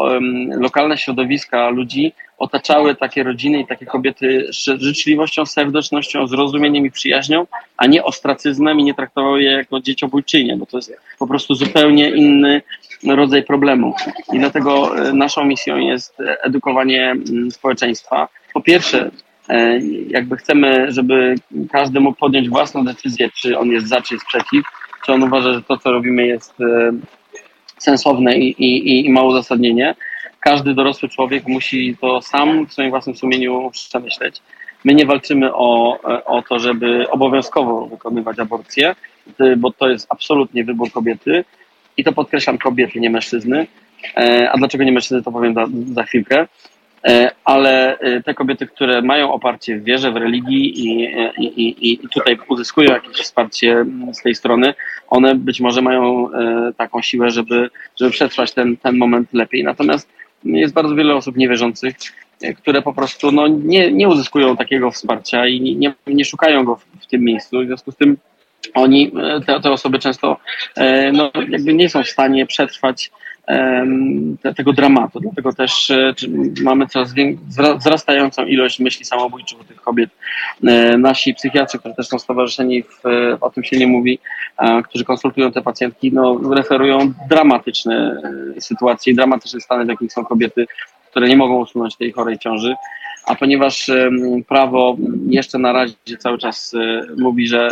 lokalne 0.60 0.98
środowiska 0.98 1.68
ludzi 1.68 2.12
otaczały 2.38 2.94
takie 2.94 3.22
rodziny 3.22 3.60
i 3.60 3.66
takie 3.66 3.86
kobiety 3.86 4.46
życzliwością, 4.78 5.46
serdecznością, 5.46 6.26
zrozumieniem 6.26 6.86
i 6.86 6.90
przyjaźnią, 6.90 7.46
a 7.76 7.86
nie 7.86 8.04
ostracyzmem 8.04 8.80
i 8.80 8.84
nie 8.84 8.94
traktowały 8.94 9.42
je 9.42 9.50
jako 9.50 9.80
dzieciobójczynie, 9.80 10.56
bo 10.56 10.66
to 10.66 10.78
jest 10.78 10.96
po 11.18 11.26
prostu 11.26 11.54
zupełnie 11.54 12.10
inny 12.10 12.62
rodzaj 13.08 13.42
problemu. 13.42 13.94
I 14.32 14.38
dlatego 14.38 14.98
e, 14.98 15.12
naszą 15.12 15.44
misją 15.44 15.76
jest 15.76 16.16
edukowanie 16.42 17.10
mm, 17.10 17.50
społeczeństwa. 17.50 18.28
Po 18.54 18.60
pierwsze, 18.60 19.10
e, 19.48 19.78
jakby 20.08 20.36
chcemy, 20.36 20.92
żeby 20.92 21.34
każdy 21.72 22.00
mógł 22.00 22.18
podjąć 22.18 22.48
własną 22.48 22.84
decyzję, 22.84 23.30
czy 23.34 23.58
on 23.58 23.70
jest 23.70 23.88
za, 23.88 24.00
czy 24.00 24.14
jest 24.14 24.26
przeciw, 24.26 24.66
czy 25.06 25.12
on 25.12 25.22
uważa, 25.22 25.54
że 25.54 25.62
to, 25.62 25.76
co 25.76 25.90
robimy, 25.90 26.26
jest 26.26 26.60
e, 26.60 26.92
sensowne 27.78 28.38
i, 28.38 28.48
i, 28.64 29.06
i 29.06 29.10
ma 29.10 29.22
uzasadnienie. 29.22 29.94
Każdy 30.40 30.74
dorosły 30.74 31.08
człowiek 31.08 31.48
musi 31.48 31.96
to 32.00 32.22
sam 32.22 32.66
w 32.66 32.72
swoim 32.72 32.90
własnym 32.90 33.16
sumieniu 33.16 33.70
przemyśleć. 33.70 34.42
My 34.84 34.94
nie 34.94 35.06
walczymy 35.06 35.54
o, 35.54 35.98
o 36.24 36.42
to, 36.42 36.58
żeby 36.58 37.10
obowiązkowo 37.10 37.86
wykonywać 37.86 38.38
aborcję, 38.38 38.94
bo 39.56 39.72
to 39.72 39.88
jest 39.88 40.06
absolutnie 40.10 40.64
wybór 40.64 40.92
kobiety 40.92 41.44
i 41.96 42.04
to 42.04 42.12
podkreślam 42.12 42.58
kobiety, 42.58 43.00
nie 43.00 43.10
mężczyzny. 43.10 43.66
E, 44.16 44.50
a 44.52 44.58
dlaczego 44.58 44.84
nie 44.84 44.92
mężczyzny, 44.92 45.22
to 45.22 45.32
powiem 45.32 45.54
za, 45.54 45.66
za 45.94 46.02
chwilkę. 46.02 46.46
E, 47.06 47.30
ale 47.44 47.98
e, 47.98 48.22
te 48.22 48.34
kobiety, 48.34 48.66
które 48.66 49.02
mają 49.02 49.32
oparcie 49.32 49.78
w 49.78 49.84
wierze, 49.84 50.12
w 50.12 50.16
religii 50.16 50.80
i, 50.80 51.04
i, 51.38 51.92
i 51.92 51.98
tutaj 51.98 52.38
uzyskują 52.48 52.92
jakieś 52.92 53.16
wsparcie 53.16 53.84
z 54.12 54.22
tej 54.22 54.34
strony, 54.34 54.74
one 55.08 55.34
być 55.34 55.60
może 55.60 55.82
mają 55.82 56.32
e, 56.32 56.72
taką 56.76 57.02
siłę, 57.02 57.30
żeby, 57.30 57.70
żeby 58.00 58.10
przetrwać 58.10 58.52
ten, 58.52 58.76
ten 58.76 58.96
moment 58.96 59.32
lepiej. 59.32 59.64
Natomiast 59.64 60.08
jest 60.44 60.74
bardzo 60.74 60.94
wiele 60.94 61.14
osób 61.14 61.36
niewierzących, 61.36 61.94
które 62.56 62.82
po 62.82 62.92
prostu 62.92 63.32
no, 63.32 63.48
nie, 63.48 63.92
nie 63.92 64.08
uzyskują 64.08 64.56
takiego 64.56 64.90
wsparcia 64.90 65.46
i 65.46 65.76
nie, 65.76 65.94
nie 66.06 66.24
szukają 66.24 66.64
go 66.64 66.76
w, 66.76 66.84
w 67.00 67.06
tym 67.06 67.24
miejscu. 67.24 67.62
W 67.62 67.66
związku 67.66 67.92
z 67.92 67.96
tym 67.96 68.16
oni, 68.74 69.12
te, 69.46 69.60
te 69.60 69.70
osoby 69.70 69.98
często 69.98 70.36
no, 71.12 71.30
jakby 71.48 71.74
nie 71.74 71.88
są 71.88 72.02
w 72.02 72.08
stanie 72.08 72.46
przetrwać 72.46 73.10
tego 74.56 74.72
dramatu. 74.72 75.20
Dlatego 75.20 75.52
też 75.52 75.90
e, 75.90 76.14
mamy 76.62 76.86
coraz 76.86 77.14
wzrastającą 77.78 78.44
ilość 78.44 78.80
myśli 78.80 79.04
samobójczych 79.04 79.60
u 79.60 79.64
tych 79.64 79.80
kobiet. 79.80 80.10
E, 80.64 80.98
nasi 80.98 81.34
psychiatrzy, 81.34 81.78
którzy 81.78 81.94
też 81.94 82.08
są 82.08 82.18
stowarzyszeni, 82.18 82.82
w, 82.82 83.02
o 83.40 83.50
tym 83.50 83.64
się 83.64 83.76
nie 83.78 83.86
mówi, 83.86 84.18
którzy 84.84 85.04
konsultują 85.04 85.52
te 85.52 85.62
pacjentki, 85.62 86.12
no, 86.12 86.40
referują 86.54 87.12
dramatyczne 87.28 88.22
e, 88.56 88.60
sytuacje 88.60 89.14
dramatyczne 89.14 89.60
stany, 89.60 89.84
w 89.84 89.88
jakich 89.88 90.12
są 90.12 90.24
kobiety, 90.24 90.66
które 91.10 91.28
nie 91.28 91.36
mogą 91.36 91.60
usunąć 91.60 91.96
tej 91.96 92.12
chorej 92.12 92.38
ciąży. 92.38 92.74
A 93.26 93.34
ponieważ 93.34 93.90
prawo 94.48 94.96
jeszcze 95.26 95.58
na 95.58 95.72
razie 95.72 95.94
cały 96.18 96.38
czas 96.38 96.74
mówi, 97.18 97.46
że 97.46 97.68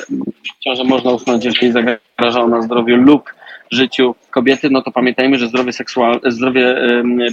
ciążę 0.61 0.85
można 0.85 1.11
usunąć, 1.11 1.45
jeżeli 1.45 1.73
zagraża 1.73 2.41
ona 2.41 2.63
zdrowiu 2.63 2.97
lub 2.97 3.31
życiu 3.71 4.15
kobiety, 4.31 4.69
no 4.71 4.83
to 4.83 4.91
pamiętajmy, 4.91 5.39
że 5.39 5.49
zdrowie 5.49 5.73
seksualne, 5.73 6.21
zdrowie 6.31 6.77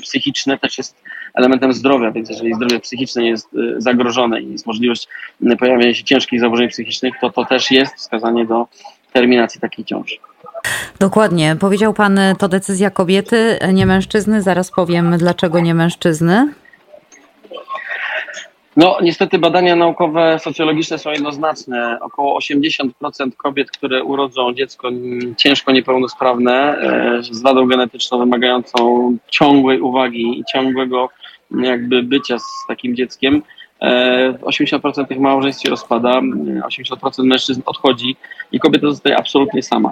psychiczne 0.01 0.57
też 0.57 0.77
jest 0.77 0.95
elementem 1.33 1.73
zdrowia, 1.73 2.11
więc 2.11 2.29
jeżeli 2.29 2.53
zdrowie 2.53 2.79
psychiczne 2.79 3.25
jest 3.25 3.53
y, 3.53 3.75
zagrożone 3.77 4.41
i 4.41 4.51
jest 4.51 4.67
możliwość 4.67 5.07
pojawienia 5.59 5.93
się 5.93 6.03
ciężkich 6.03 6.39
zaburzeń 6.39 6.69
psychicznych, 6.69 7.13
to 7.21 7.29
to 7.29 7.45
też 7.45 7.71
jest 7.71 7.95
wskazanie 7.95 8.45
do 8.45 8.67
terminacji 9.13 9.61
takiej 9.61 9.85
ciąży. 9.85 10.15
Dokładnie. 10.99 11.55
Powiedział 11.59 11.93
Pan, 11.93 12.19
to 12.39 12.47
decyzja 12.47 12.89
kobiety, 12.89 13.59
nie 13.73 13.85
mężczyzny. 13.85 14.41
Zaraz 14.41 14.71
powiem, 14.71 15.17
dlaczego 15.17 15.59
nie 15.59 15.75
mężczyzny. 15.75 16.53
No, 18.77 18.97
niestety 19.01 19.39
badania 19.39 19.75
naukowe, 19.75 20.39
socjologiczne 20.39 20.97
są 20.97 21.11
jednoznaczne. 21.11 21.97
Około 22.01 22.39
80% 22.39 22.91
kobiet, 23.37 23.71
które 23.71 24.03
urodzą 24.03 24.53
dziecko 24.53 24.89
ciężko 25.37 25.71
niepełnosprawne, 25.71 26.53
e, 26.53 27.23
z 27.23 27.41
wadą 27.41 27.65
genetyczną 27.65 28.19
wymagającą 28.19 29.11
ciągłej 29.29 29.81
uwagi 29.81 30.39
i 30.39 30.43
ciągłego 30.53 31.09
jakby 31.61 32.03
bycia 32.03 32.39
z 32.39 32.67
takim 32.67 32.95
dzieckiem, 32.95 33.41
80% 33.81 35.03
e, 35.03 35.05
tych 35.05 35.19
małżeństw 35.19 35.63
się 35.63 35.69
rozpada, 35.69 36.21
80% 36.65 37.23
mężczyzn 37.23 37.61
odchodzi 37.65 38.15
i 38.51 38.59
kobieta 38.59 38.87
zostaje 38.89 39.17
absolutnie 39.17 39.63
sama. 39.63 39.91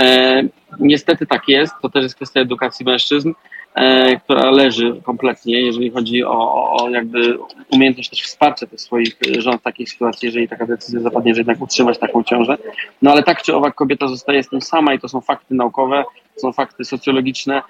E, 0.00 0.42
niestety 0.80 1.26
tak 1.26 1.48
jest, 1.48 1.74
to 1.82 1.88
też 1.88 2.02
jest 2.02 2.14
kwestia 2.14 2.40
edukacji 2.40 2.86
mężczyzn. 2.86 3.32
E, 3.76 4.16
która 4.20 4.50
leży 4.50 5.00
kompletnie, 5.04 5.60
jeżeli 5.60 5.90
chodzi 5.90 6.24
o, 6.24 6.72
o 6.72 6.90
jakby 6.90 7.38
umiejętność 7.70 8.10
też 8.10 8.22
wsparcia 8.22 8.66
tych 8.66 8.80
swoich 8.80 9.16
żon 9.38 9.58
w 9.58 9.62
takiej 9.62 9.86
sytuacji, 9.86 10.26
jeżeli 10.26 10.48
taka 10.48 10.66
decyzja 10.66 11.00
zapadnie, 11.00 11.34
że 11.34 11.40
jednak 11.40 11.62
utrzymać 11.62 11.98
taką 11.98 12.22
ciążę. 12.22 12.56
No 13.02 13.12
ale 13.12 13.22
tak 13.22 13.42
czy 13.42 13.54
owak 13.56 13.74
kobieta 13.74 14.08
zostaje 14.08 14.42
z 14.42 14.48
tym 14.48 14.62
sama 14.62 14.94
i 14.94 14.98
to 14.98 15.08
są 15.08 15.20
fakty 15.20 15.54
naukowe, 15.54 16.04
są 16.36 16.52
fakty 16.52 16.84
socjologiczne, 16.84 17.62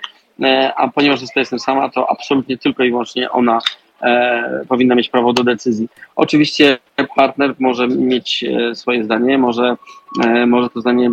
e, 0.42 0.72
a 0.76 0.88
ponieważ 0.88 1.20
zostaje 1.20 1.46
z 1.46 1.50
tym 1.50 1.58
sama, 1.58 1.88
to 1.88 2.10
absolutnie 2.10 2.58
tylko 2.58 2.84
i 2.84 2.90
wyłącznie 2.90 3.30
ona 3.30 3.58
e, 4.02 4.64
powinna 4.68 4.94
mieć 4.94 5.08
prawo 5.08 5.32
do 5.32 5.44
decyzji. 5.44 5.88
Oczywiście 6.16 6.78
partner 7.16 7.54
może 7.58 7.88
mieć 7.88 8.44
swoje 8.74 9.04
zdanie, 9.04 9.38
może, 9.38 9.76
może 10.46 10.70
to 10.70 10.80
zdanie 10.80 11.10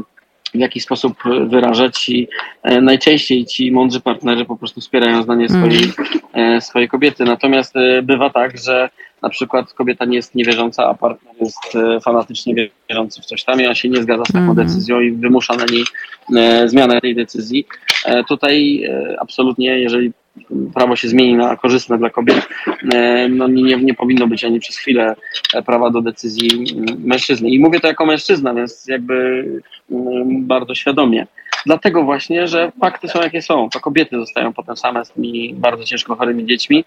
w 0.54 0.60
jaki 0.60 0.80
sposób 0.80 1.18
wyrażać 1.48 2.10
i 2.10 2.28
e, 2.64 2.82
najczęściej 2.82 3.46
ci 3.46 3.72
mądrzy 3.72 4.02
partnerzy 4.02 4.46
po 4.46 4.56
prostu 4.56 4.82
wspierają 4.82 5.24
zdanie 5.24 5.50
swojej, 5.50 5.84
mm. 6.34 6.62
swojej 6.62 6.90
kobiety. 6.90 7.24
Natomiast 7.26 7.76
e, 7.76 8.02
bywa 8.02 8.30
tak, 8.30 8.58
że 8.58 8.90
na 9.22 9.30
przykład 9.30 9.74
kobieta 9.74 10.06
nie 10.06 10.16
jest 10.16 10.36
niewierząca, 10.36 10.88
a 10.88 10.94
partner 10.94 11.34
jest 11.42 11.78
fanatycznie 12.04 12.70
wierzący 12.90 13.22
w 13.22 13.26
coś 13.26 13.44
tam 13.44 13.62
i 13.62 13.68
on 13.68 13.76
się 13.76 13.90
nie 13.90 14.02
zgadza 14.04 14.24
z 14.26 14.28
taką 14.28 14.52
mm. 14.52 14.56
decyzją 14.56 15.02
i 15.02 15.12
wymusza 15.12 15.54
na 15.56 15.66
niej 15.66 15.84
zmianę 16.66 17.02
tej 17.02 17.16
decyzji. 17.16 17.66
Tutaj 18.28 18.84
absolutnie, 19.20 19.80
jeżeli 19.80 20.12
prawo 20.74 20.96
się 20.96 21.08
zmieni 21.08 21.34
na 21.34 21.56
korzystne 21.56 21.98
dla 21.98 22.10
kobiet, 22.10 22.48
e, 22.94 23.28
no 23.30 23.48
nie, 23.48 23.78
nie 23.78 23.94
powinno 23.94 24.28
być 24.28 24.44
ani 24.44 24.60
przez 24.60 24.78
chwilę 24.78 25.16
prawa 25.66 25.90
do 25.90 26.02
decyzji 26.02 26.76
mężczyzny. 26.98 27.50
I 27.50 27.60
mówię 27.60 27.80
to 27.80 27.88
jako 27.88 28.06
mężczyzna, 28.06 28.54
więc 28.54 28.88
jakby 28.88 29.46
mm, 29.92 30.46
bardzo 30.48 30.76
świadomie. 30.76 31.28
Dlatego 31.66 32.04
właśnie, 32.04 32.48
że 32.48 32.72
fakty 32.80 33.08
są 33.08 33.22
jakie 33.22 33.42
są. 33.42 33.70
To 33.70 33.80
kobiety 33.80 34.20
zostają 34.20 34.54
potem 34.54 34.78
same 34.78 35.06
z 35.06 35.12
tymi 35.12 35.54
bardzo 35.54 35.84
ciężko 35.84 36.16
chorymi 36.16 36.46
dziećmi. 36.46 36.86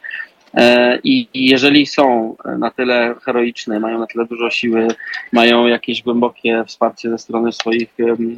E, 0.54 0.98
I 1.04 1.28
jeżeli 1.34 1.86
są 1.86 2.36
na 2.58 2.70
tyle 2.70 3.14
heroiczne, 3.24 3.80
mają 3.80 3.98
na 3.98 4.06
tyle 4.06 4.26
dużo 4.26 4.50
siły, 4.50 4.88
mają 5.32 5.66
jakieś 5.66 6.02
głębokie 6.02 6.64
wsparcie 6.66 7.10
ze 7.10 7.18
strony 7.18 7.52
swoich 7.52 7.88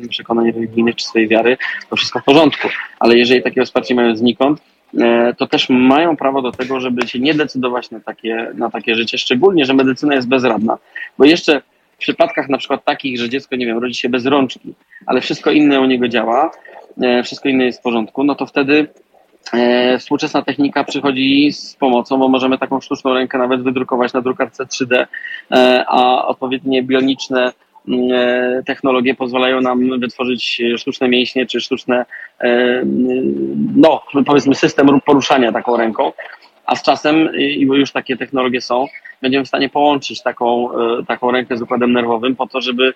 przekonań 0.09 0.53
religijnych 0.53 0.97
czy 0.97 1.05
swojej 1.05 1.29
wiary, 1.29 1.57
to 1.91 1.97
wszystko 1.97 2.21
w 2.21 2.25
porządku. 2.25 2.69
Ale 2.99 3.17
jeżeli 3.17 3.43
takie 3.43 3.65
wsparcie 3.65 3.95
mają 3.95 4.17
znikąd, 4.17 4.61
E, 4.61 4.78
to 5.37 5.47
też 5.47 5.69
mają 5.69 6.17
prawo 6.17 6.43
do 6.43 6.53
tego, 6.53 6.81
żeby 6.81 7.09
się 7.09 7.19
nie 7.19 7.35
decydować 7.35 7.91
na 7.91 8.01
takie, 8.01 8.53
na 8.55 8.71
takie 8.71 8.95
życie, 8.95 9.19
szczególnie, 9.19 9.65
że 9.65 9.75
medycyna 9.75 10.15
jest 10.15 10.29
bezradna. 10.29 10.79
Bo 11.19 11.25
jeszcze 11.25 11.63
w 11.93 11.97
przypadkach 11.99 12.49
na 12.49 12.59
przykład 12.59 12.85
takich, 12.85 13.19
że 13.19 13.29
dziecko, 13.29 13.57
nie 13.57 13.67
wiem, 13.67 13.79
rodzi 13.79 13.95
się 13.95 14.09
bez 14.09 14.27
rączki, 14.27 14.75
ale 15.07 15.21
wszystko 15.21 15.51
inne 15.51 15.81
u 15.81 15.85
niego 15.85 16.09
działa, 16.09 16.51
e, 17.03 17.23
wszystko 17.23 17.49
inne 17.49 17.65
jest 17.65 17.79
w 17.79 17.83
porządku, 17.83 18.25
no 18.25 18.35
to 18.35 18.47
wtedy 18.47 18.89
e, 19.53 19.99
współczesna 19.99 20.43
technika 20.43 20.85
przychodzi 20.85 21.53
z 21.53 21.77
pomocą, 21.77 22.19
bo 22.19 22.29
możemy 22.29 22.59
taką 22.59 22.81
sztuczną 22.81 23.15
rękę 23.15 23.39
nawet 23.39 23.63
wydrukować 23.63 24.13
na 24.13 24.21
drukarce 24.21 24.65
3D, 24.65 25.07
a 25.87 26.27
odpowiednie 26.27 26.83
bioniczne 26.83 27.53
E, 27.53 27.68
technologie 28.67 29.15
pozwalają 29.15 29.61
nam 29.61 30.01
wytworzyć 30.01 30.63
sztuczne 30.77 31.09
mięśnie 31.09 31.47
czy 31.47 31.61
sztuczne, 31.61 32.07
e, 32.41 32.83
no 33.77 34.03
powiedzmy, 34.27 34.55
system 34.55 35.01
poruszania 35.01 35.53
taką 35.53 35.77
ręką. 35.77 36.13
A 36.67 36.77
z 36.77 36.83
czasem, 36.83 37.37
i 37.37 37.61
już 37.61 37.93
takie 37.93 38.17
technologie 38.17 38.61
są, 38.61 38.87
będziemy 39.23 39.45
w 39.45 39.49
stanie 39.49 39.69
połączyć 39.69 40.23
taką, 40.23 40.73
e, 40.73 41.05
taką 41.07 41.31
rękę 41.31 41.57
z 41.57 41.63
układem 41.63 41.93
nerwowym 41.93 42.37
po 42.37 42.47
to, 42.47 42.61
żeby, 42.61 42.95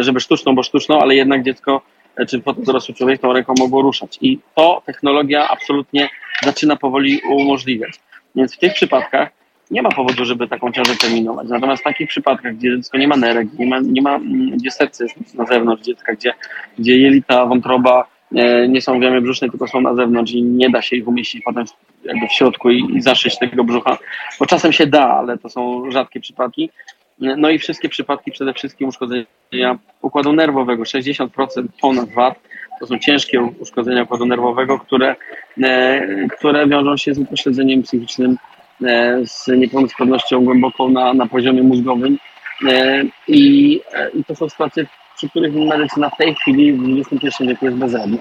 żeby 0.00 0.20
sztuczną, 0.20 0.54
bo 0.54 0.62
sztuczną, 0.62 1.00
ale 1.00 1.14
jednak 1.14 1.42
dziecko 1.42 1.82
czy 2.28 2.40
potem 2.40 2.64
dorosły 2.64 2.94
człowiek 2.94 3.20
tą 3.20 3.32
ręką 3.32 3.54
mogło 3.58 3.82
ruszać. 3.82 4.18
I 4.20 4.38
to 4.54 4.82
technologia 4.86 5.48
absolutnie 5.48 6.08
zaczyna 6.42 6.76
powoli 6.76 7.20
umożliwiać. 7.30 8.00
Więc 8.34 8.56
w 8.56 8.58
tych 8.58 8.74
przypadkach 8.74 9.39
nie 9.70 9.82
ma 9.82 9.88
powodu, 9.88 10.24
żeby 10.24 10.48
taką 10.48 10.72
ciążę 10.72 10.96
terminować. 10.96 11.48
Natomiast 11.48 11.82
w 11.82 11.84
takich 11.84 12.08
przypadkach, 12.08 12.56
gdzie 12.56 12.76
dziecko 12.76 12.98
nie 12.98 13.08
ma 13.08 13.16
nerek, 13.16 13.48
nie 13.58 13.66
ma, 13.66 13.78
nie 13.78 14.02
ma, 14.02 14.14
mm, 14.14 14.50
gdzie 14.50 14.70
serce 14.70 15.04
jest 15.04 15.34
na 15.34 15.46
zewnątrz 15.46 15.82
dziecka, 15.82 16.12
gdzie, 16.12 16.32
gdzie 16.78 16.98
jelita, 16.98 17.46
wątroba 17.46 18.06
e, 18.34 18.68
nie 18.68 18.80
są 18.80 18.98
w 18.98 19.02
jamie 19.02 19.20
brzusznej, 19.20 19.50
tylko 19.50 19.68
są 19.68 19.80
na 19.80 19.94
zewnątrz 19.94 20.32
i 20.32 20.42
nie 20.42 20.70
da 20.70 20.82
się 20.82 20.96
ich 20.96 21.08
umieścić 21.08 21.42
potem 21.44 21.64
jakby 22.04 22.28
w 22.28 22.32
środku 22.32 22.70
i, 22.70 22.96
i 22.96 23.02
zaszyć 23.02 23.38
tego 23.38 23.64
brzucha, 23.64 23.98
bo 24.40 24.46
czasem 24.46 24.72
się 24.72 24.86
da, 24.86 25.10
ale 25.10 25.38
to 25.38 25.48
są 25.48 25.90
rzadkie 25.90 26.20
przypadki. 26.20 26.70
No 27.18 27.50
i 27.50 27.58
wszystkie 27.58 27.88
przypadki, 27.88 28.30
przede 28.30 28.54
wszystkim 28.54 28.88
uszkodzenia 28.88 29.78
układu 30.02 30.32
nerwowego, 30.32 30.82
60% 30.82 31.28
ponad 31.80 32.10
wad, 32.12 32.40
to 32.80 32.86
są 32.86 32.98
ciężkie 32.98 33.42
uszkodzenia 33.42 34.02
układu 34.02 34.26
nerwowego, 34.26 34.78
które, 34.78 35.16
e, 35.62 36.26
które 36.38 36.66
wiążą 36.66 36.96
się 36.96 37.14
z 37.14 37.18
upośledzeniem 37.18 37.82
psychicznym 37.82 38.36
z 39.24 39.46
niepełnosprawnością 39.46 40.44
głęboką 40.44 40.88
na, 40.88 41.14
na 41.14 41.26
poziomie 41.26 41.62
mózgowym. 41.62 42.18
E, 42.68 43.02
I, 43.28 43.80
e, 43.92 44.10
I 44.10 44.24
to 44.24 44.34
są 44.34 44.48
sytuacje, 44.48 44.86
przy 45.16 45.28
których 45.28 45.54
medycyna 45.54 46.10
w 46.10 46.16
tej 46.16 46.34
chwili 46.34 46.72
w 46.72 47.00
XXI 47.12 47.46
wieku 47.46 47.64
jest 47.64 47.76
bezradna. 47.76 48.16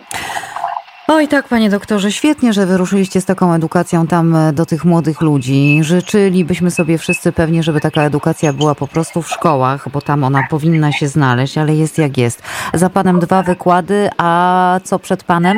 Oj 1.07 1.27
tak, 1.27 1.47
panie 1.47 1.69
doktorze, 1.69 2.11
świetnie, 2.11 2.53
że 2.53 2.65
wyruszyliście 2.65 3.21
z 3.21 3.25
taką 3.25 3.53
edukacją 3.53 4.07
tam 4.07 4.35
do 4.53 4.65
tych 4.65 4.85
młodych 4.85 5.21
ludzi. 5.21 5.79
Życzylibyśmy 5.81 6.71
sobie 6.71 6.97
wszyscy 6.97 7.31
pewnie, 7.31 7.63
żeby 7.63 7.79
taka 7.79 8.03
edukacja 8.03 8.53
była 8.53 8.75
po 8.75 8.87
prostu 8.87 9.21
w 9.21 9.29
szkołach, 9.29 9.89
bo 9.89 10.01
tam 10.01 10.23
ona 10.23 10.47
powinna 10.49 10.91
się 10.91 11.07
znaleźć, 11.07 11.57
ale 11.57 11.75
jest 11.75 11.97
jak 11.97 12.17
jest. 12.17 12.43
Za 12.73 12.89
panem 12.89 13.19
dwa 13.19 13.43
wykłady, 13.43 14.09
a 14.17 14.79
co 14.83 14.99
przed 14.99 15.23
panem? 15.23 15.57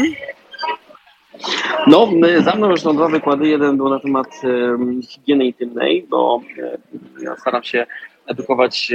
No, 1.88 2.10
za 2.40 2.56
mną 2.56 2.70
już 2.70 2.82
są 2.82 2.96
dwa 2.96 3.08
wykłady. 3.08 3.48
Jeden 3.48 3.78
był 3.78 3.90
na 3.90 4.00
temat 4.00 4.28
higieny 5.10 5.46
intymnej, 5.46 6.06
bo 6.10 6.42
ja 7.24 7.36
staram 7.36 7.64
się 7.64 7.86
edukować 8.28 8.92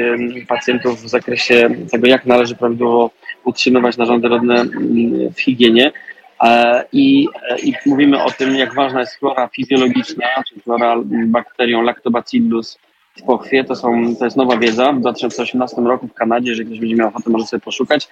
pacjentów 0.48 1.02
w 1.02 1.08
zakresie 1.08 1.70
tego, 1.90 2.06
jak 2.06 2.26
należy 2.26 2.56
prawidłowo 2.56 3.10
utrzymywać 3.44 3.96
narządy 3.96 4.28
rodne 4.28 4.64
w 5.36 5.40
higienie. 5.40 5.92
E, 6.42 6.84
I, 6.92 7.28
I 7.62 7.74
mówimy 7.86 8.24
o 8.24 8.30
tym, 8.30 8.56
jak 8.56 8.74
ważna 8.74 9.00
jest 9.00 9.16
flora 9.16 9.48
fizjologiczna, 9.48 10.26
czy 10.48 10.60
flora 10.60 10.96
bakterią 11.26 11.82
Lactobacillus 11.82 12.78
w 13.16 13.22
pochwie. 13.22 13.64
To, 13.64 13.76
są, 13.76 14.16
to 14.18 14.24
jest 14.24 14.36
nowa 14.36 14.56
wiedza. 14.56 14.92
W 14.92 15.00
2018 15.00 15.82
roku 15.82 16.08
w 16.08 16.14
Kanadzie, 16.14 16.50
jeżeli 16.50 16.66
ktoś 16.66 16.80
będzie 16.80 16.94
miał 16.94 17.08
ochotę, 17.08 17.30
może 17.30 17.46
sobie 17.46 17.60
poszukać. 17.60 18.08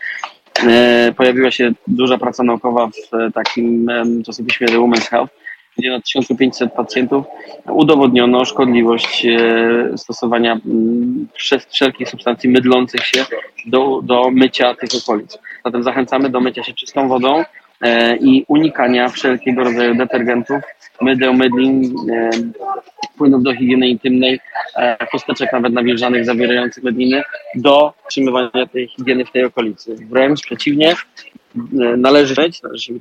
E, 0.62 1.12
pojawiła 1.16 1.50
się 1.50 1.73
duża 1.87 2.18
praca 2.18 2.42
naukowa 2.42 2.87
w 2.87 3.32
takim 3.34 3.90
czasopiśmie 4.26 4.68
The 4.68 4.78
Women's 4.78 5.08
Health, 5.11 5.34
gdzie 5.78 5.90
na 5.90 6.00
1500 6.00 6.73
pacjentów 6.73 7.25
udowodniono 7.68 8.44
szkodliwość 8.44 9.26
e, 9.26 9.99
stosowania 9.99 10.61
wszelkich 11.70 12.08
substancji 12.08 12.50
mydlących 12.50 13.06
się 13.06 13.25
do, 13.66 14.00
do 14.02 14.30
mycia 14.30 14.75
tych 14.75 14.90
okolic. 15.02 15.38
Zatem 15.64 15.82
zachęcamy 15.82 16.30
do 16.30 16.40
mycia 16.40 16.62
się 16.62 16.73
czystą 16.73 17.08
wodą 17.08 17.38
e, 17.38 17.44
i 18.21 18.45
unikania 18.49 19.09
wszelkiego 19.09 19.64
rodzaju 19.64 19.95
detergentów, 19.95 20.62
mydeł, 21.00 21.35
mydlin, 21.35 21.95
płynów 23.19 23.43
do 23.43 23.54
higieny 23.54 23.88
intymnej, 23.88 24.40
e, 24.76 25.07
chusteczek 25.11 25.52
nawet 25.52 25.73
nawilżanych 25.73 26.25
zawierających 26.25 26.85
medliny 26.85 27.23
do 27.54 27.93
utrzymywania 28.04 28.66
tej 28.73 28.88
higieny 28.88 29.25
w 29.25 29.33
tej 29.33 29.45
okolicy. 29.45 29.97
Wręcz 30.11 30.43
przeciwnie, 30.43 30.90
e, 30.93 31.97
należy 31.97 32.43
myć, 32.43 32.62
należy 32.62 32.93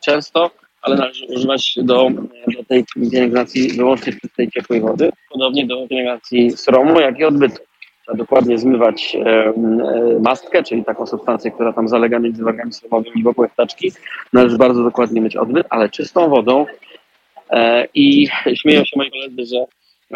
często, 0.00 0.50
ale 0.82 0.96
należy 0.96 1.26
używać 1.26 1.74
do, 1.82 2.10
do 2.56 2.64
tej 2.68 2.84
pielęgnacji 3.10 3.72
wyłącznie 3.72 4.12
tej 4.36 4.50
ciepłej 4.50 4.80
wody, 4.80 5.10
podobnie 5.30 5.66
do 5.66 5.86
pielęgnacji 5.88 6.50
sromu, 6.50 7.00
jak 7.00 7.18
i 7.18 7.24
odbytu. 7.24 7.67
Dokładnie 8.14 8.58
zmywać 8.58 9.16
e, 9.24 9.52
mastkę, 10.20 10.62
czyli 10.62 10.84
taką 10.84 11.06
substancję, 11.06 11.50
która 11.50 11.72
tam 11.72 11.88
zalega 11.88 12.18
między 12.18 12.44
wagami 12.44 12.72
sromowymi 12.72 13.22
wokół 13.22 13.48
ptaczki. 13.48 13.92
Należy 14.32 14.58
bardzo 14.58 14.82
dokładnie 14.82 15.20
myć 15.20 15.36
odbyt, 15.36 15.66
ale 15.70 15.88
czystą 15.88 16.28
wodą, 16.28 16.66
E, 17.50 17.88
I 17.94 18.28
śmieją 18.54 18.84
się 18.84 18.96
moi 18.96 19.10
koledzy, 19.10 19.54
że 19.54 19.64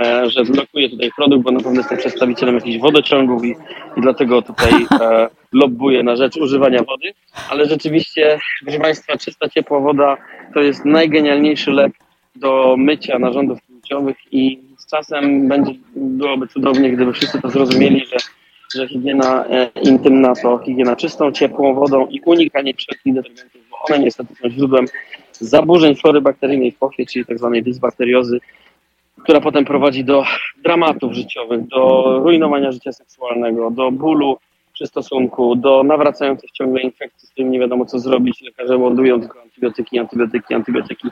e, 0.05 0.31
że 0.31 0.45
blokuje 0.45 0.91
tutaj 0.91 1.11
produkt, 1.17 1.45
bo 1.45 1.51
na 1.51 1.61
pewno 1.61 1.81
jestem 1.81 1.99
przedstawicielem 1.99 2.55
jakichś 2.55 2.79
wodociągów 2.79 3.45
i, 3.45 3.51
i 3.97 4.01
dlatego 4.01 4.43
tutaj 4.43 4.73
lobbuję 5.53 6.03
na 6.03 6.17
rzecz 6.17 6.37
używania 6.37 6.83
wody, 6.83 7.15
ale 7.51 7.67
rzeczywiście, 7.67 8.39
proszę 8.65 8.79
Państwa, 8.79 9.17
czysta, 9.17 9.49
ciepła 9.49 9.81
woda 9.81 10.17
to 10.55 10.61
jest 10.61 10.85
najgenialniejszy 10.85 11.71
lek 11.71 11.93
do 12.37 12.75
mycia 12.79 13.19
narządów 13.19 13.59
płciowych 13.63 14.17
i 14.33 14.61
czasem 14.93 15.49
będzie, 15.49 15.73
byłoby 15.97 16.47
cudownie, 16.47 16.91
gdyby 16.91 17.13
wszyscy 17.13 17.43
to 17.43 17.51
zrozumieli, 17.51 18.07
że, 18.07 18.17
że 18.75 18.89
higiena 18.89 19.45
e, 19.45 19.71
intymna 19.83 20.35
to 20.35 20.59
higiena 20.59 20.97
czystą, 20.97 21.33
ciepłą 21.33 21.75
wodą 21.75 22.07
i 22.07 22.21
unikanie 22.27 22.75
wszelkich 22.75 23.15
detergentów, 23.15 23.61
bo 23.71 23.77
one 23.89 23.99
niestety 23.99 24.35
są 24.35 24.51
źródłem 24.51 24.87
zaburzeń 25.33 25.97
flory 25.97 26.21
bakteryjnej 26.21 26.73
w 26.73 26.79
pochwie, 26.79 27.07
czyli 27.07 27.27
tzw. 27.27 27.51
Tak 27.55 27.65
dysbakteriozy, 27.65 28.39
która 29.23 29.41
potem 29.41 29.65
prowadzi 29.65 30.05
do 30.05 30.25
dramatów 30.65 31.13
życiowych, 31.13 31.67
do 31.69 32.05
rujnowania 32.25 32.73
życia 32.73 32.93
seksualnego, 32.93 33.71
do 33.71 33.91
bólu 33.91 34.39
przy 34.83 34.87
stosunku, 34.87 35.57
do 35.57 35.83
nawracających 35.83 36.51
ciągle 36.51 36.83
infekcji, 36.83 37.29
z 37.29 37.31
którym 37.31 37.51
nie 37.51 37.61
wiadomo 37.61 37.85
co 37.85 37.99
zrobić. 37.99 38.43
Lekarze 38.43 38.77
ładują 38.77 39.21
tylko 39.21 39.43
antybiotyki, 39.43 39.99
antybiotyki, 39.99 40.55
antybiotyki. 40.55 41.09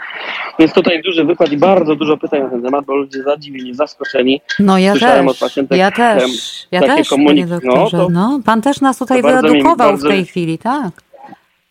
Więc 0.58 0.72
tutaj 0.72 1.02
duży 1.02 1.24
wykład 1.24 1.52
i 1.52 1.56
bardzo 1.56 1.96
dużo 1.96 2.16
pytań 2.16 2.42
na 2.42 2.50
ten 2.50 2.62
temat, 2.62 2.84
bo 2.84 2.96
ludzie 2.96 3.22
zadziwieni, 3.22 3.74
zaskoczeni. 3.74 4.40
No 4.58 4.78
ja 4.78 4.90
Słyszałem 4.92 5.26
też, 5.26 5.34
od 5.34 5.38
pacjentek, 5.40 5.78
ja 5.78 5.90
też, 5.90 6.22
ja 6.70 6.80
też, 6.80 7.08
komunik- 7.08 7.46
doktorze. 7.46 7.96
No, 7.96 8.04
to, 8.04 8.10
no, 8.10 8.40
pan 8.44 8.62
też 8.62 8.80
nas 8.80 8.98
tutaj 8.98 9.22
wyedukował 9.22 9.96
w 9.96 10.02
tej 10.02 10.24
chwili, 10.24 10.58
tak. 10.58 10.90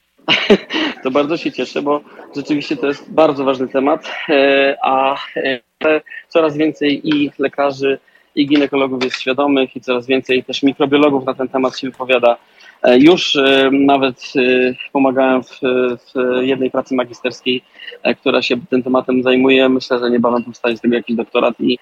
to 1.04 1.12
bardzo 1.12 1.38
się 1.38 1.52
cieszę, 1.52 1.82
bo 1.82 2.02
rzeczywiście 2.36 2.78
to 2.78 2.88
jest 2.88 3.12
bardzo 3.12 3.44
ważny 3.44 3.68
temat, 3.68 4.12
e, 4.30 4.78
a 4.84 5.16
e, 5.36 5.60
coraz 6.28 6.58
więcej 6.58 7.10
i 7.10 7.32
lekarzy, 7.40 8.00
i 8.40 8.48
ginekologów 8.48 9.04
jest 9.04 9.22
świadomych 9.22 9.76
i 9.76 9.82
coraz 9.82 10.08
więcej 10.08 10.44
też 10.44 10.64
mikrobiologów 10.64 11.26
na 11.26 11.34
ten 11.34 11.48
temat 11.48 11.78
się 11.78 11.90
wypowiada. 11.90 12.38
E, 12.84 13.00
już 13.00 13.38
nawet 13.72 14.34
pomagałem 14.92 15.44
w, 15.44 15.60
w 15.62 16.42
jednej 16.42 16.72
pracy 16.72 16.96
magisterskiej, 16.96 17.64
która 18.22 18.42
się 18.42 18.56
tym 18.70 18.84
tematem 18.84 19.24
zajmuje. 19.24 19.70
Myślę, 19.70 20.00
że 20.00 20.10
niebawem 20.10 20.44
powstanie 20.44 20.78
z 20.78 20.82
tego 20.82 20.96
jakiś 20.96 21.16
doktorat 21.16 21.56
i, 21.60 21.78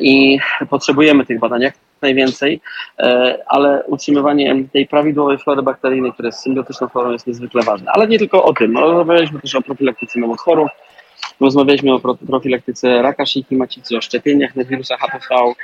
i 0.00 0.38
potrzebujemy 0.70 1.26
tych 1.26 1.38
badań 1.38 1.62
jak 1.62 1.74
najwięcej, 2.04 2.60
e, 2.98 3.38
ale 3.46 3.84
utrzymywanie 3.86 4.64
tej 4.72 4.86
prawidłowej 4.86 5.38
flory 5.38 5.62
bakteryjnej, 5.62 6.12
która 6.12 6.26
jest 6.26 6.40
symbiotyczną 6.40 6.88
florą, 6.88 7.12
jest 7.12 7.26
niezwykle 7.26 7.62
ważne. 7.62 7.90
Ale 7.92 8.08
nie 8.08 8.18
tylko 8.18 8.44
o 8.44 8.52
tym. 8.52 8.72
No, 8.72 8.80
rozmawialiśmy 8.80 9.40
też 9.40 9.54
o 9.54 9.62
profilaktyce 9.62 10.20
nowotworów, 10.20 10.70
Rozmawialiśmy 11.40 11.94
o 11.94 12.00
profilaktyce 12.26 13.02
raka 13.02 13.26
szyjki 13.26 13.56
macicy, 13.56 13.96
o 13.96 14.00
szczepieniach 14.00 14.56
na 14.56 14.64
wirusa 14.64 14.96
HPV, 14.96 15.54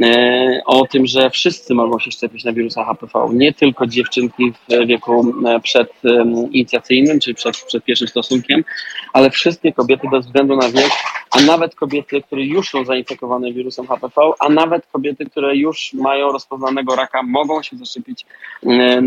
e, 0.00 0.60
o 0.66 0.86
tym, 0.86 1.06
że 1.06 1.30
wszyscy 1.30 1.74
mogą 1.74 1.98
się 1.98 2.10
szczepić 2.10 2.44
na 2.44 2.52
wirusa 2.52 2.84
HPV, 2.84 3.28
nie 3.32 3.52
tylko 3.52 3.86
dziewczynki 3.86 4.52
w 4.52 4.86
wieku 4.86 5.34
e, 5.46 5.60
przedinicjacyjnym, 5.60 7.20
czy 7.20 7.34
przed, 7.34 7.56
przed 7.56 7.84
pierwszym 7.84 8.08
stosunkiem, 8.08 8.64
ale 9.12 9.30
wszystkie 9.30 9.72
kobiety 9.72 10.08
bez 10.10 10.26
względu 10.26 10.56
na 10.56 10.68
wiek, 10.68 10.90
a 11.30 11.40
nawet 11.40 11.74
kobiety, 11.74 12.22
które 12.22 12.42
już 12.44 12.68
są 12.68 12.84
zainfekowane 12.84 13.52
wirusem 13.52 13.86
HPV, 13.86 14.30
a 14.38 14.48
nawet 14.48 14.86
kobiety, 14.86 15.26
które 15.26 15.56
już 15.56 15.92
mają 15.92 16.32
rozpoznanego 16.32 16.96
raka, 16.96 17.22
mogą 17.22 17.62
się 17.62 17.76
zaszczepić 17.76 18.26
e, 18.66 19.00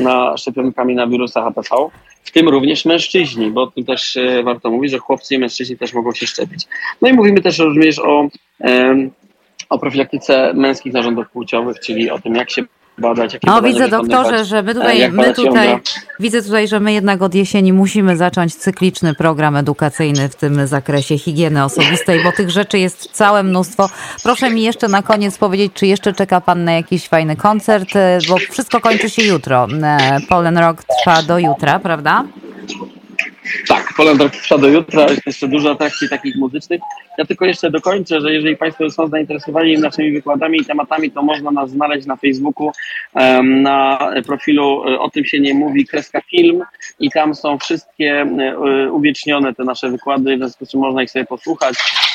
na 0.00 0.36
szczepionkami 0.36 0.94
na 0.94 1.06
wirusa 1.06 1.42
HPV 1.42 1.90
w 2.24 2.30
tym 2.30 2.48
również 2.48 2.84
mężczyźni, 2.84 3.50
bo 3.50 3.62
o 3.62 3.66
tym 3.66 3.84
też 3.84 4.16
e, 4.16 4.42
warto 4.42 4.70
mówić, 4.70 4.90
że 4.90 4.98
chłopcy 4.98 5.34
i 5.34 5.38
mężczyźni 5.38 5.76
też 5.76 5.94
mogą 5.94 6.12
się 6.12 6.26
szczepić. 6.26 6.66
No 7.02 7.08
i 7.08 7.12
mówimy 7.12 7.40
też 7.40 7.58
również 7.58 7.98
o, 7.98 8.28
o 9.70 9.78
profilaktyce 9.78 10.52
męskich 10.54 10.92
narządów 10.92 11.30
płciowych, 11.30 11.80
czyli 11.80 12.10
o 12.10 12.18
tym, 12.18 12.34
jak 12.34 12.50
się 12.50 12.62
badać. 12.98 13.34
Jakie 13.34 13.46
no 13.46 13.62
widzę 13.62 13.88
doktorze, 13.88 14.44
że 14.44 14.62
my 14.62 14.74
tutaj, 14.74 15.12
my 15.12 15.34
tutaj 15.34 15.78
widzę 16.20 16.42
tutaj, 16.42 16.68
że 16.68 16.80
my 16.80 16.92
jednak 16.92 17.22
od 17.22 17.34
jesieni 17.34 17.72
musimy 17.72 18.16
zacząć 18.16 18.54
cykliczny 18.54 19.14
program 19.14 19.56
edukacyjny 19.56 20.28
w 20.28 20.36
tym 20.36 20.66
zakresie 20.66 21.18
higieny 21.18 21.64
osobistej, 21.64 22.24
bo 22.24 22.32
tych 22.32 22.50
rzeczy 22.50 22.78
jest 22.78 23.10
całe 23.12 23.42
mnóstwo. 23.42 23.88
Proszę 24.22 24.50
mi 24.50 24.62
jeszcze 24.62 24.88
na 24.88 25.02
koniec 25.02 25.38
powiedzieć, 25.38 25.72
czy 25.74 25.86
jeszcze 25.86 26.12
czeka 26.12 26.40
Pan 26.40 26.64
na 26.64 26.72
jakiś 26.72 27.08
fajny 27.08 27.36
koncert, 27.36 27.88
bo 28.28 28.36
wszystko 28.36 28.80
kończy 28.80 29.10
się 29.10 29.22
jutro. 29.22 29.66
E, 29.82 30.18
Polen 30.28 30.58
Rock 30.58 30.84
trwa 30.84 31.22
do 31.22 31.38
jutra, 31.38 31.78
prawda? 31.78 32.24
Tak, 33.68 33.94
Poland 33.96 34.32
trwa 34.32 34.58
do 34.58 34.68
jutra, 34.68 35.02
jest 35.02 35.26
jeszcze 35.26 35.48
dużo 35.48 35.70
atrakcji 35.70 36.08
takich 36.08 36.36
muzycznych. 36.36 36.80
Ja 37.18 37.24
tylko 37.24 37.44
jeszcze 37.44 37.70
dokończę, 37.70 38.20
że 38.20 38.32
jeżeli 38.32 38.56
Państwo 38.56 38.90
są 38.90 39.08
zainteresowani 39.08 39.78
naszymi 39.78 40.12
wykładami 40.12 40.60
i 40.60 40.64
tematami, 40.64 41.10
to 41.10 41.22
można 41.22 41.50
nas 41.50 41.70
znaleźć 41.70 42.06
na 42.06 42.16
Facebooku, 42.16 42.72
na 43.42 43.98
profilu 44.26 44.88
e, 44.88 45.00
O 45.00 45.10
tym 45.10 45.24
się 45.24 45.40
nie 45.40 45.54
mówi, 45.54 45.86
kreska 45.86 46.20
film 46.20 46.62
i 47.00 47.10
tam 47.10 47.34
są 47.34 47.58
wszystkie 47.58 48.26
e, 48.38 48.92
uwiecznione 48.92 49.54
te 49.54 49.64
nasze 49.64 49.90
wykłady, 49.90 50.36
w 50.36 50.38
związku 50.38 50.66
z 50.66 50.70
czym 50.70 50.80
można 50.80 51.02
ich 51.02 51.10
sobie 51.10 51.24
posłuchać. 51.24 51.74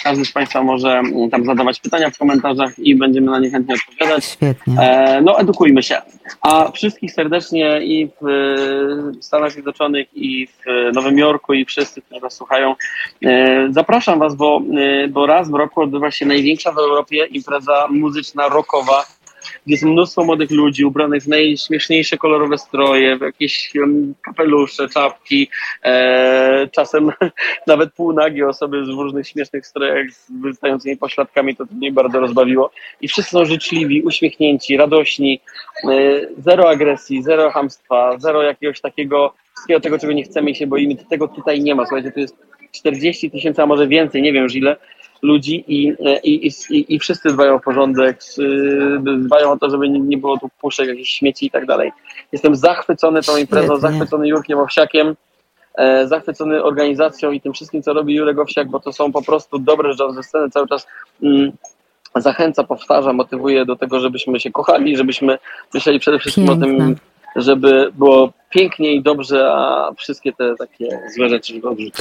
Każdy 0.10 0.26
z 0.26 0.32
Państwa 0.32 0.64
może 0.64 0.90
mm, 0.90 1.30
tam 1.30 1.46
zadawać 1.46 1.80
pytania 1.80 2.10
w 2.10 2.18
komentarzach 2.18 2.80
i 2.80 2.96
będziemy 2.96 3.32
na 3.32 3.40
nie 3.40 3.50
chętnie 3.50 3.76
odpowiadać. 3.76 4.26
Świetnie. 4.26 4.80
E, 4.80 5.22
no 5.22 5.40
edukujmy 5.40 5.84
się. 5.84 6.02
A 6.42 6.72
wszystkich 6.72 7.12
serdecznie 7.12 7.80
i 7.82 8.10
w 8.22 8.26
Stanach 9.22 9.52
Zjednoczonych 9.52 10.08
i 10.14 10.48
w 10.48 10.94
Nowym 10.94 11.18
Jorku 11.18 11.54
i 11.54 11.66
wszyscy, 11.66 12.02
którzy 12.02 12.22
nas 12.22 12.34
słuchają, 12.34 12.76
zapraszam 13.70 14.20
Was, 14.20 14.36
bo 14.36 14.62
bo 15.10 15.26
raz 15.26 15.52
w 15.52 15.54
roku 15.54 15.82
odbywa 15.82 16.12
się 16.12 16.26
największa 16.26 16.72
w 16.72 16.78
Europie 16.78 17.26
impreza 17.26 17.88
muzyczna, 17.90 18.50
rockowa, 18.50 19.06
jest 19.68 19.84
mnóstwo 19.84 20.24
młodych 20.24 20.52
ludzi 20.52 20.86
ubranych 20.86 21.24
w 21.24 21.28
najśmieszniejsze 21.28 22.18
kolorowe 22.18 22.58
stroje, 22.58 23.18
w 23.18 23.22
jakieś 23.22 23.74
kapelusze, 24.22 24.90
czapki, 24.90 25.50
e, 25.84 26.68
czasem 26.72 27.12
nawet 27.68 27.94
półnagie 27.94 28.48
osoby 28.48 28.84
w 28.84 28.88
różnych 28.88 29.28
śmiesznych 29.28 29.68
strojach 29.68 30.12
z 30.12 30.32
wystającymi 30.42 30.98
pośladkami, 30.98 31.56
to, 31.56 31.66
to 31.66 31.74
mnie 31.74 31.92
bardzo 31.92 32.20
rozbawiło. 32.20 32.72
I 33.02 33.08
wszyscy 33.08 33.32
są 33.32 33.46
życzliwi, 33.46 34.02
uśmiechnięci, 34.02 34.78
radośni, 34.78 35.42
e, 35.84 36.22
zero 36.38 36.70
agresji, 36.70 37.24
zero 37.24 37.52
hamstwa, 37.52 38.18
zero 38.18 38.44
jakiegoś 38.44 38.82
takiego 38.82 39.34
wszystkiego 39.54 39.80
tego, 39.80 40.00
czego 40.00 40.14
nie 40.14 40.24
chcemy 40.24 40.52
i 40.52 40.56
się 40.56 40.68
boimy, 40.68 40.96
tego 41.10 41.28
tutaj 41.28 41.62
nie 41.62 41.76
ma. 41.76 41.86
Słuchajcie, 41.86 42.12
to 42.12 42.20
jest 42.20 42.38
40 42.72 43.32
tysięcy, 43.32 43.62
a 43.62 43.66
może 43.66 43.88
więcej, 43.88 44.22
nie 44.22 44.34
wiem 44.34 44.44
już 44.44 44.56
ile 44.56 44.76
ludzi 45.22 45.64
i, 45.68 45.94
i, 46.24 46.52
i, 46.70 46.96
i 46.96 47.00
wszyscy 47.00 47.30
dbają 47.30 47.56
o 47.56 47.60
porządek, 47.60 48.20
dbają 49.18 49.52
o 49.52 49.58
to, 49.58 49.70
żeby 49.70 49.90
nie 49.90 50.18
było 50.18 50.38
tu 50.38 50.50
puszek, 50.62 50.88
jakichś 50.88 51.10
śmieci 51.10 51.46
i 51.46 51.52
tak 51.52 51.66
dalej. 51.66 51.92
Jestem 52.32 52.56
zachwycony 52.56 53.22
tą 53.22 53.38
imprezą, 53.38 53.78
Świetnie. 53.78 53.90
zachwycony 53.90 54.28
Jurkiem 54.28 54.60
Owsiakiem, 54.60 55.16
e, 55.78 56.08
zachwycony 56.08 56.64
organizacją 56.64 57.32
i 57.32 57.42
tym 57.42 57.54
wszystkim, 57.54 57.84
co 57.84 57.94
robi 57.94 58.16
Jurek 58.16 58.40
Owsiak, 58.40 58.70
bo 58.70 58.80
to 58.80 58.94
są 58.94 59.12
po 59.12 59.22
prostu 59.22 59.60
dobre 59.60 59.94
rzeczy 59.94 60.14
ze 60.14 60.24
sceny 60.24 60.50
cały 60.50 60.68
czas 60.68 60.88
mm, 61.24 61.52
zachęca, 62.16 62.64
powtarza, 62.64 63.14
motywuje 63.14 63.66
do 63.66 63.76
tego, 63.76 64.00
żebyśmy 64.00 64.40
się 64.40 64.52
kochali, 64.52 64.98
żebyśmy 64.98 65.38
myśleli 65.74 66.00
przede 66.00 66.20
wszystkim 66.20 66.48
Piękne. 66.48 66.68
o 66.68 66.70
tym, 66.70 66.96
żeby 67.36 67.92
było 67.98 68.34
pięknie 68.50 68.94
i 68.94 69.02
dobrze, 69.02 69.52
a 69.54 69.92
wszystkie 69.98 70.34
te 70.34 70.56
takie 70.56 71.00
złe 71.16 71.30
rzeczy 71.30 71.62
odrzucić. 71.64 71.96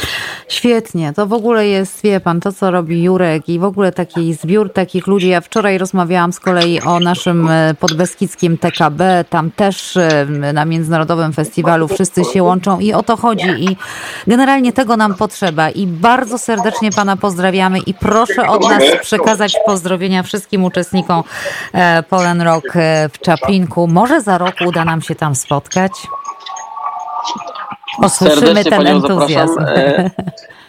Świetnie, 0.48 1.12
to 1.16 1.26
w 1.26 1.32
ogóle 1.32 1.68
jest, 1.68 2.02
wie 2.02 2.20
pan, 2.20 2.40
to 2.40 2.52
co 2.52 2.70
robi 2.70 3.02
Jurek 3.02 3.48
i 3.48 3.58
w 3.58 3.64
ogóle 3.64 3.92
taki 3.92 4.34
zbiór 4.34 4.72
takich 4.72 5.06
ludzi. 5.06 5.28
Ja 5.28 5.40
wczoraj 5.40 5.78
rozmawiałam 5.78 6.32
z 6.32 6.40
kolei 6.40 6.80
o 6.80 7.00
naszym 7.00 7.48
e, 7.50 7.74
podbeskidzkim 7.80 8.58
TKB, 8.58 9.24
tam 9.30 9.50
też 9.50 9.96
e, 9.96 10.26
na 10.52 10.64
Międzynarodowym 10.64 11.32
Festiwalu 11.32 11.88
wszyscy 11.88 12.24
się 12.24 12.42
łączą 12.42 12.80
i 12.80 12.92
o 12.92 13.02
to 13.02 13.16
chodzi 13.16 13.48
i 13.48 13.76
generalnie 14.26 14.72
tego 14.72 14.96
nam 14.96 15.14
potrzeba 15.14 15.70
i 15.70 15.87
bardzo 15.87 16.38
serdecznie 16.38 16.90
pana 16.90 17.16
pozdrawiamy 17.16 17.78
i 17.78 17.94
proszę 17.94 18.48
od 18.48 18.62
nas 18.62 18.82
przekazać 19.02 19.56
pozdrowienia 19.66 20.22
wszystkim 20.22 20.64
uczestnikom 20.64 21.22
e, 21.72 22.02
Polen 22.02 22.42
Rock 22.42 22.72
w 23.12 23.18
Czaplinku. 23.18 23.87
Może 23.87 24.20
za 24.20 24.38
rok 24.38 24.54
uda 24.66 24.84
nam 24.84 25.02
się 25.02 25.14
tam 25.14 25.34
spotkać? 25.34 25.92
Posłyszymy 28.02 28.64
ten 28.64 28.87
entuzjazm. 28.87 29.61
E, 29.61 30.11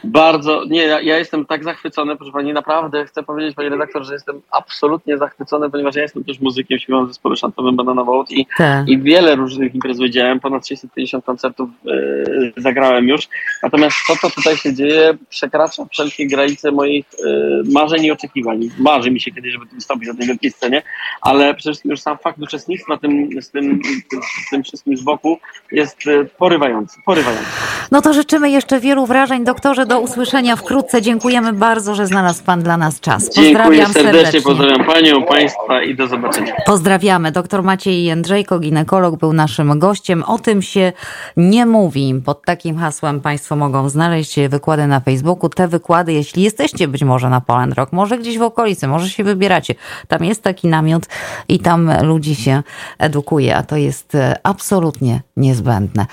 bardzo, 0.04 0.66
nie, 0.66 0.84
ja, 0.84 1.02
ja, 1.02 1.18
jestem 1.18 1.46
tak 1.46 1.64
zachwycony, 1.64 2.16
proszę 2.16 2.32
Pani, 2.32 2.54
naprawdę 2.54 3.06
chcę 3.06 3.24
powiedzieć 3.24 3.56
Pani 3.56 3.70
redaktor, 3.70 4.04
że 4.04 4.14
jestem 4.14 4.42
absolutnie 4.52 5.18
zachwycony, 5.18 5.70
ponieważ 5.70 5.96
ja 5.96 6.02
jestem 6.02 6.24
też 6.24 6.40
muzykiem, 6.40 6.80
śpiewam 6.80 7.06
w 7.06 7.08
zespole 7.08 7.36
szantowym 7.36 7.76
Banana 7.76 8.04
Boat 8.04 8.32
i, 8.32 8.48
tak. 8.58 8.88
i 8.88 9.00
wiele 9.02 9.36
różnych 9.36 9.76
imprez 9.76 10.00
wiedziałem, 10.00 10.40
ponad 10.40 10.68
650 10.68 11.26
koncertów 11.26 11.70
y, 11.88 12.54
zagrałem 12.58 13.08
już, 13.08 13.28
natomiast 13.64 13.96
to, 14.08 14.16
co 14.16 14.30
tutaj 14.30 14.58
się 14.58 14.74
dzieje, 14.74 15.18
przekracza 15.30 15.86
wszelkie 15.92 16.28
granice 16.28 16.72
moich 16.72 17.06
y, 17.14 17.72
marzeń 17.72 18.06
i 18.06 18.12
oczekiwań. 18.12 18.70
Marzy 18.80 19.12
mi 19.12 19.20
się 19.20 19.32
kiedyś, 19.32 19.54
żeby 19.54 19.66
wystąpić 19.66 20.10
na 20.10 20.16
tej 20.16 20.28
wielkiej 20.28 20.52
scenie, 20.52 20.82
ale 21.22 21.54
przede 21.54 21.72
wszystkim 21.72 21.92
już 21.92 22.02
sam 22.02 22.18
fakt 22.18 22.40
uczestnictwa 22.40 22.98
tym, 22.98 23.42
z 23.42 23.52
tym, 23.52 23.82
tym, 24.10 24.20
tym 24.52 24.64
wszystkim 24.64 24.98
z 24.98 25.02
boku 25.02 25.40
jest 25.72 25.98
porywający, 26.38 27.00
porywający. 27.06 27.50
No 27.92 28.02
to 28.02 28.14
życzymy 28.14 28.50
jeszcze 28.50 28.80
wielu 28.80 29.06
wrażeń, 29.06 29.44
doktorze 29.44 29.86
do 29.90 30.00
usłyszenia 30.00 30.56
wkrótce. 30.56 31.02
Dziękujemy 31.02 31.54
bardzo, 31.54 31.96
że 31.96 32.08
znalazł 32.08 32.44
Pan 32.44 32.64
dla 32.64 32.78
nas 32.78 33.00
czas. 33.00 33.30
Dziękuję 33.30 33.56
Pozdrawiam 33.56 33.94
serdecznie, 33.94 34.42
pozdrawiam 34.42 34.86
Panią, 34.86 35.24
Państwa 35.24 35.84
i 35.84 35.96
do 35.96 36.08
zobaczenia. 36.08 36.54
Pozdrawiamy. 36.66 37.32
Doktor 37.32 37.64
Maciej 37.64 38.04
Jędrzejko, 38.04 38.60
ginekolog, 38.60 39.20
był 39.20 39.34
naszym 39.34 39.80
gościem. 39.80 40.24
O 40.24 40.40
tym 40.40 40.62
się 40.62 40.94
nie 41.38 41.66
mówi. 41.66 42.22
Pod 42.26 42.46
takim 42.46 42.78
hasłem 42.78 43.22
Państwo 43.22 43.56
mogą 43.56 43.90
znaleźć 43.90 44.40
wykłady 44.50 44.88
na 44.88 45.00
Facebooku. 45.00 45.50
Te 45.50 45.68
wykłady, 45.68 46.14
jeśli 46.14 46.44
jesteście 46.44 46.88
być 46.88 47.04
może 47.04 47.30
na 47.30 47.42
Poland 47.42 47.74
Rock, 47.74 47.94
może 47.94 48.18
gdzieś 48.18 48.38
w 48.38 48.42
okolicy, 48.42 48.88
może 48.88 49.10
się 49.10 49.24
wybieracie. 49.24 49.76
Tam 50.08 50.24
jest 50.24 50.44
taki 50.44 50.68
namiot 50.68 51.04
i 51.48 51.60
tam 51.60 51.92
ludzi 52.02 52.36
się 52.36 52.64
edukuje, 53.00 53.56
a 53.56 53.64
to 53.64 53.78
jest 53.78 54.16
e, 54.16 54.36
absolutnie 54.44 55.22
niezbędne. 55.38 56.06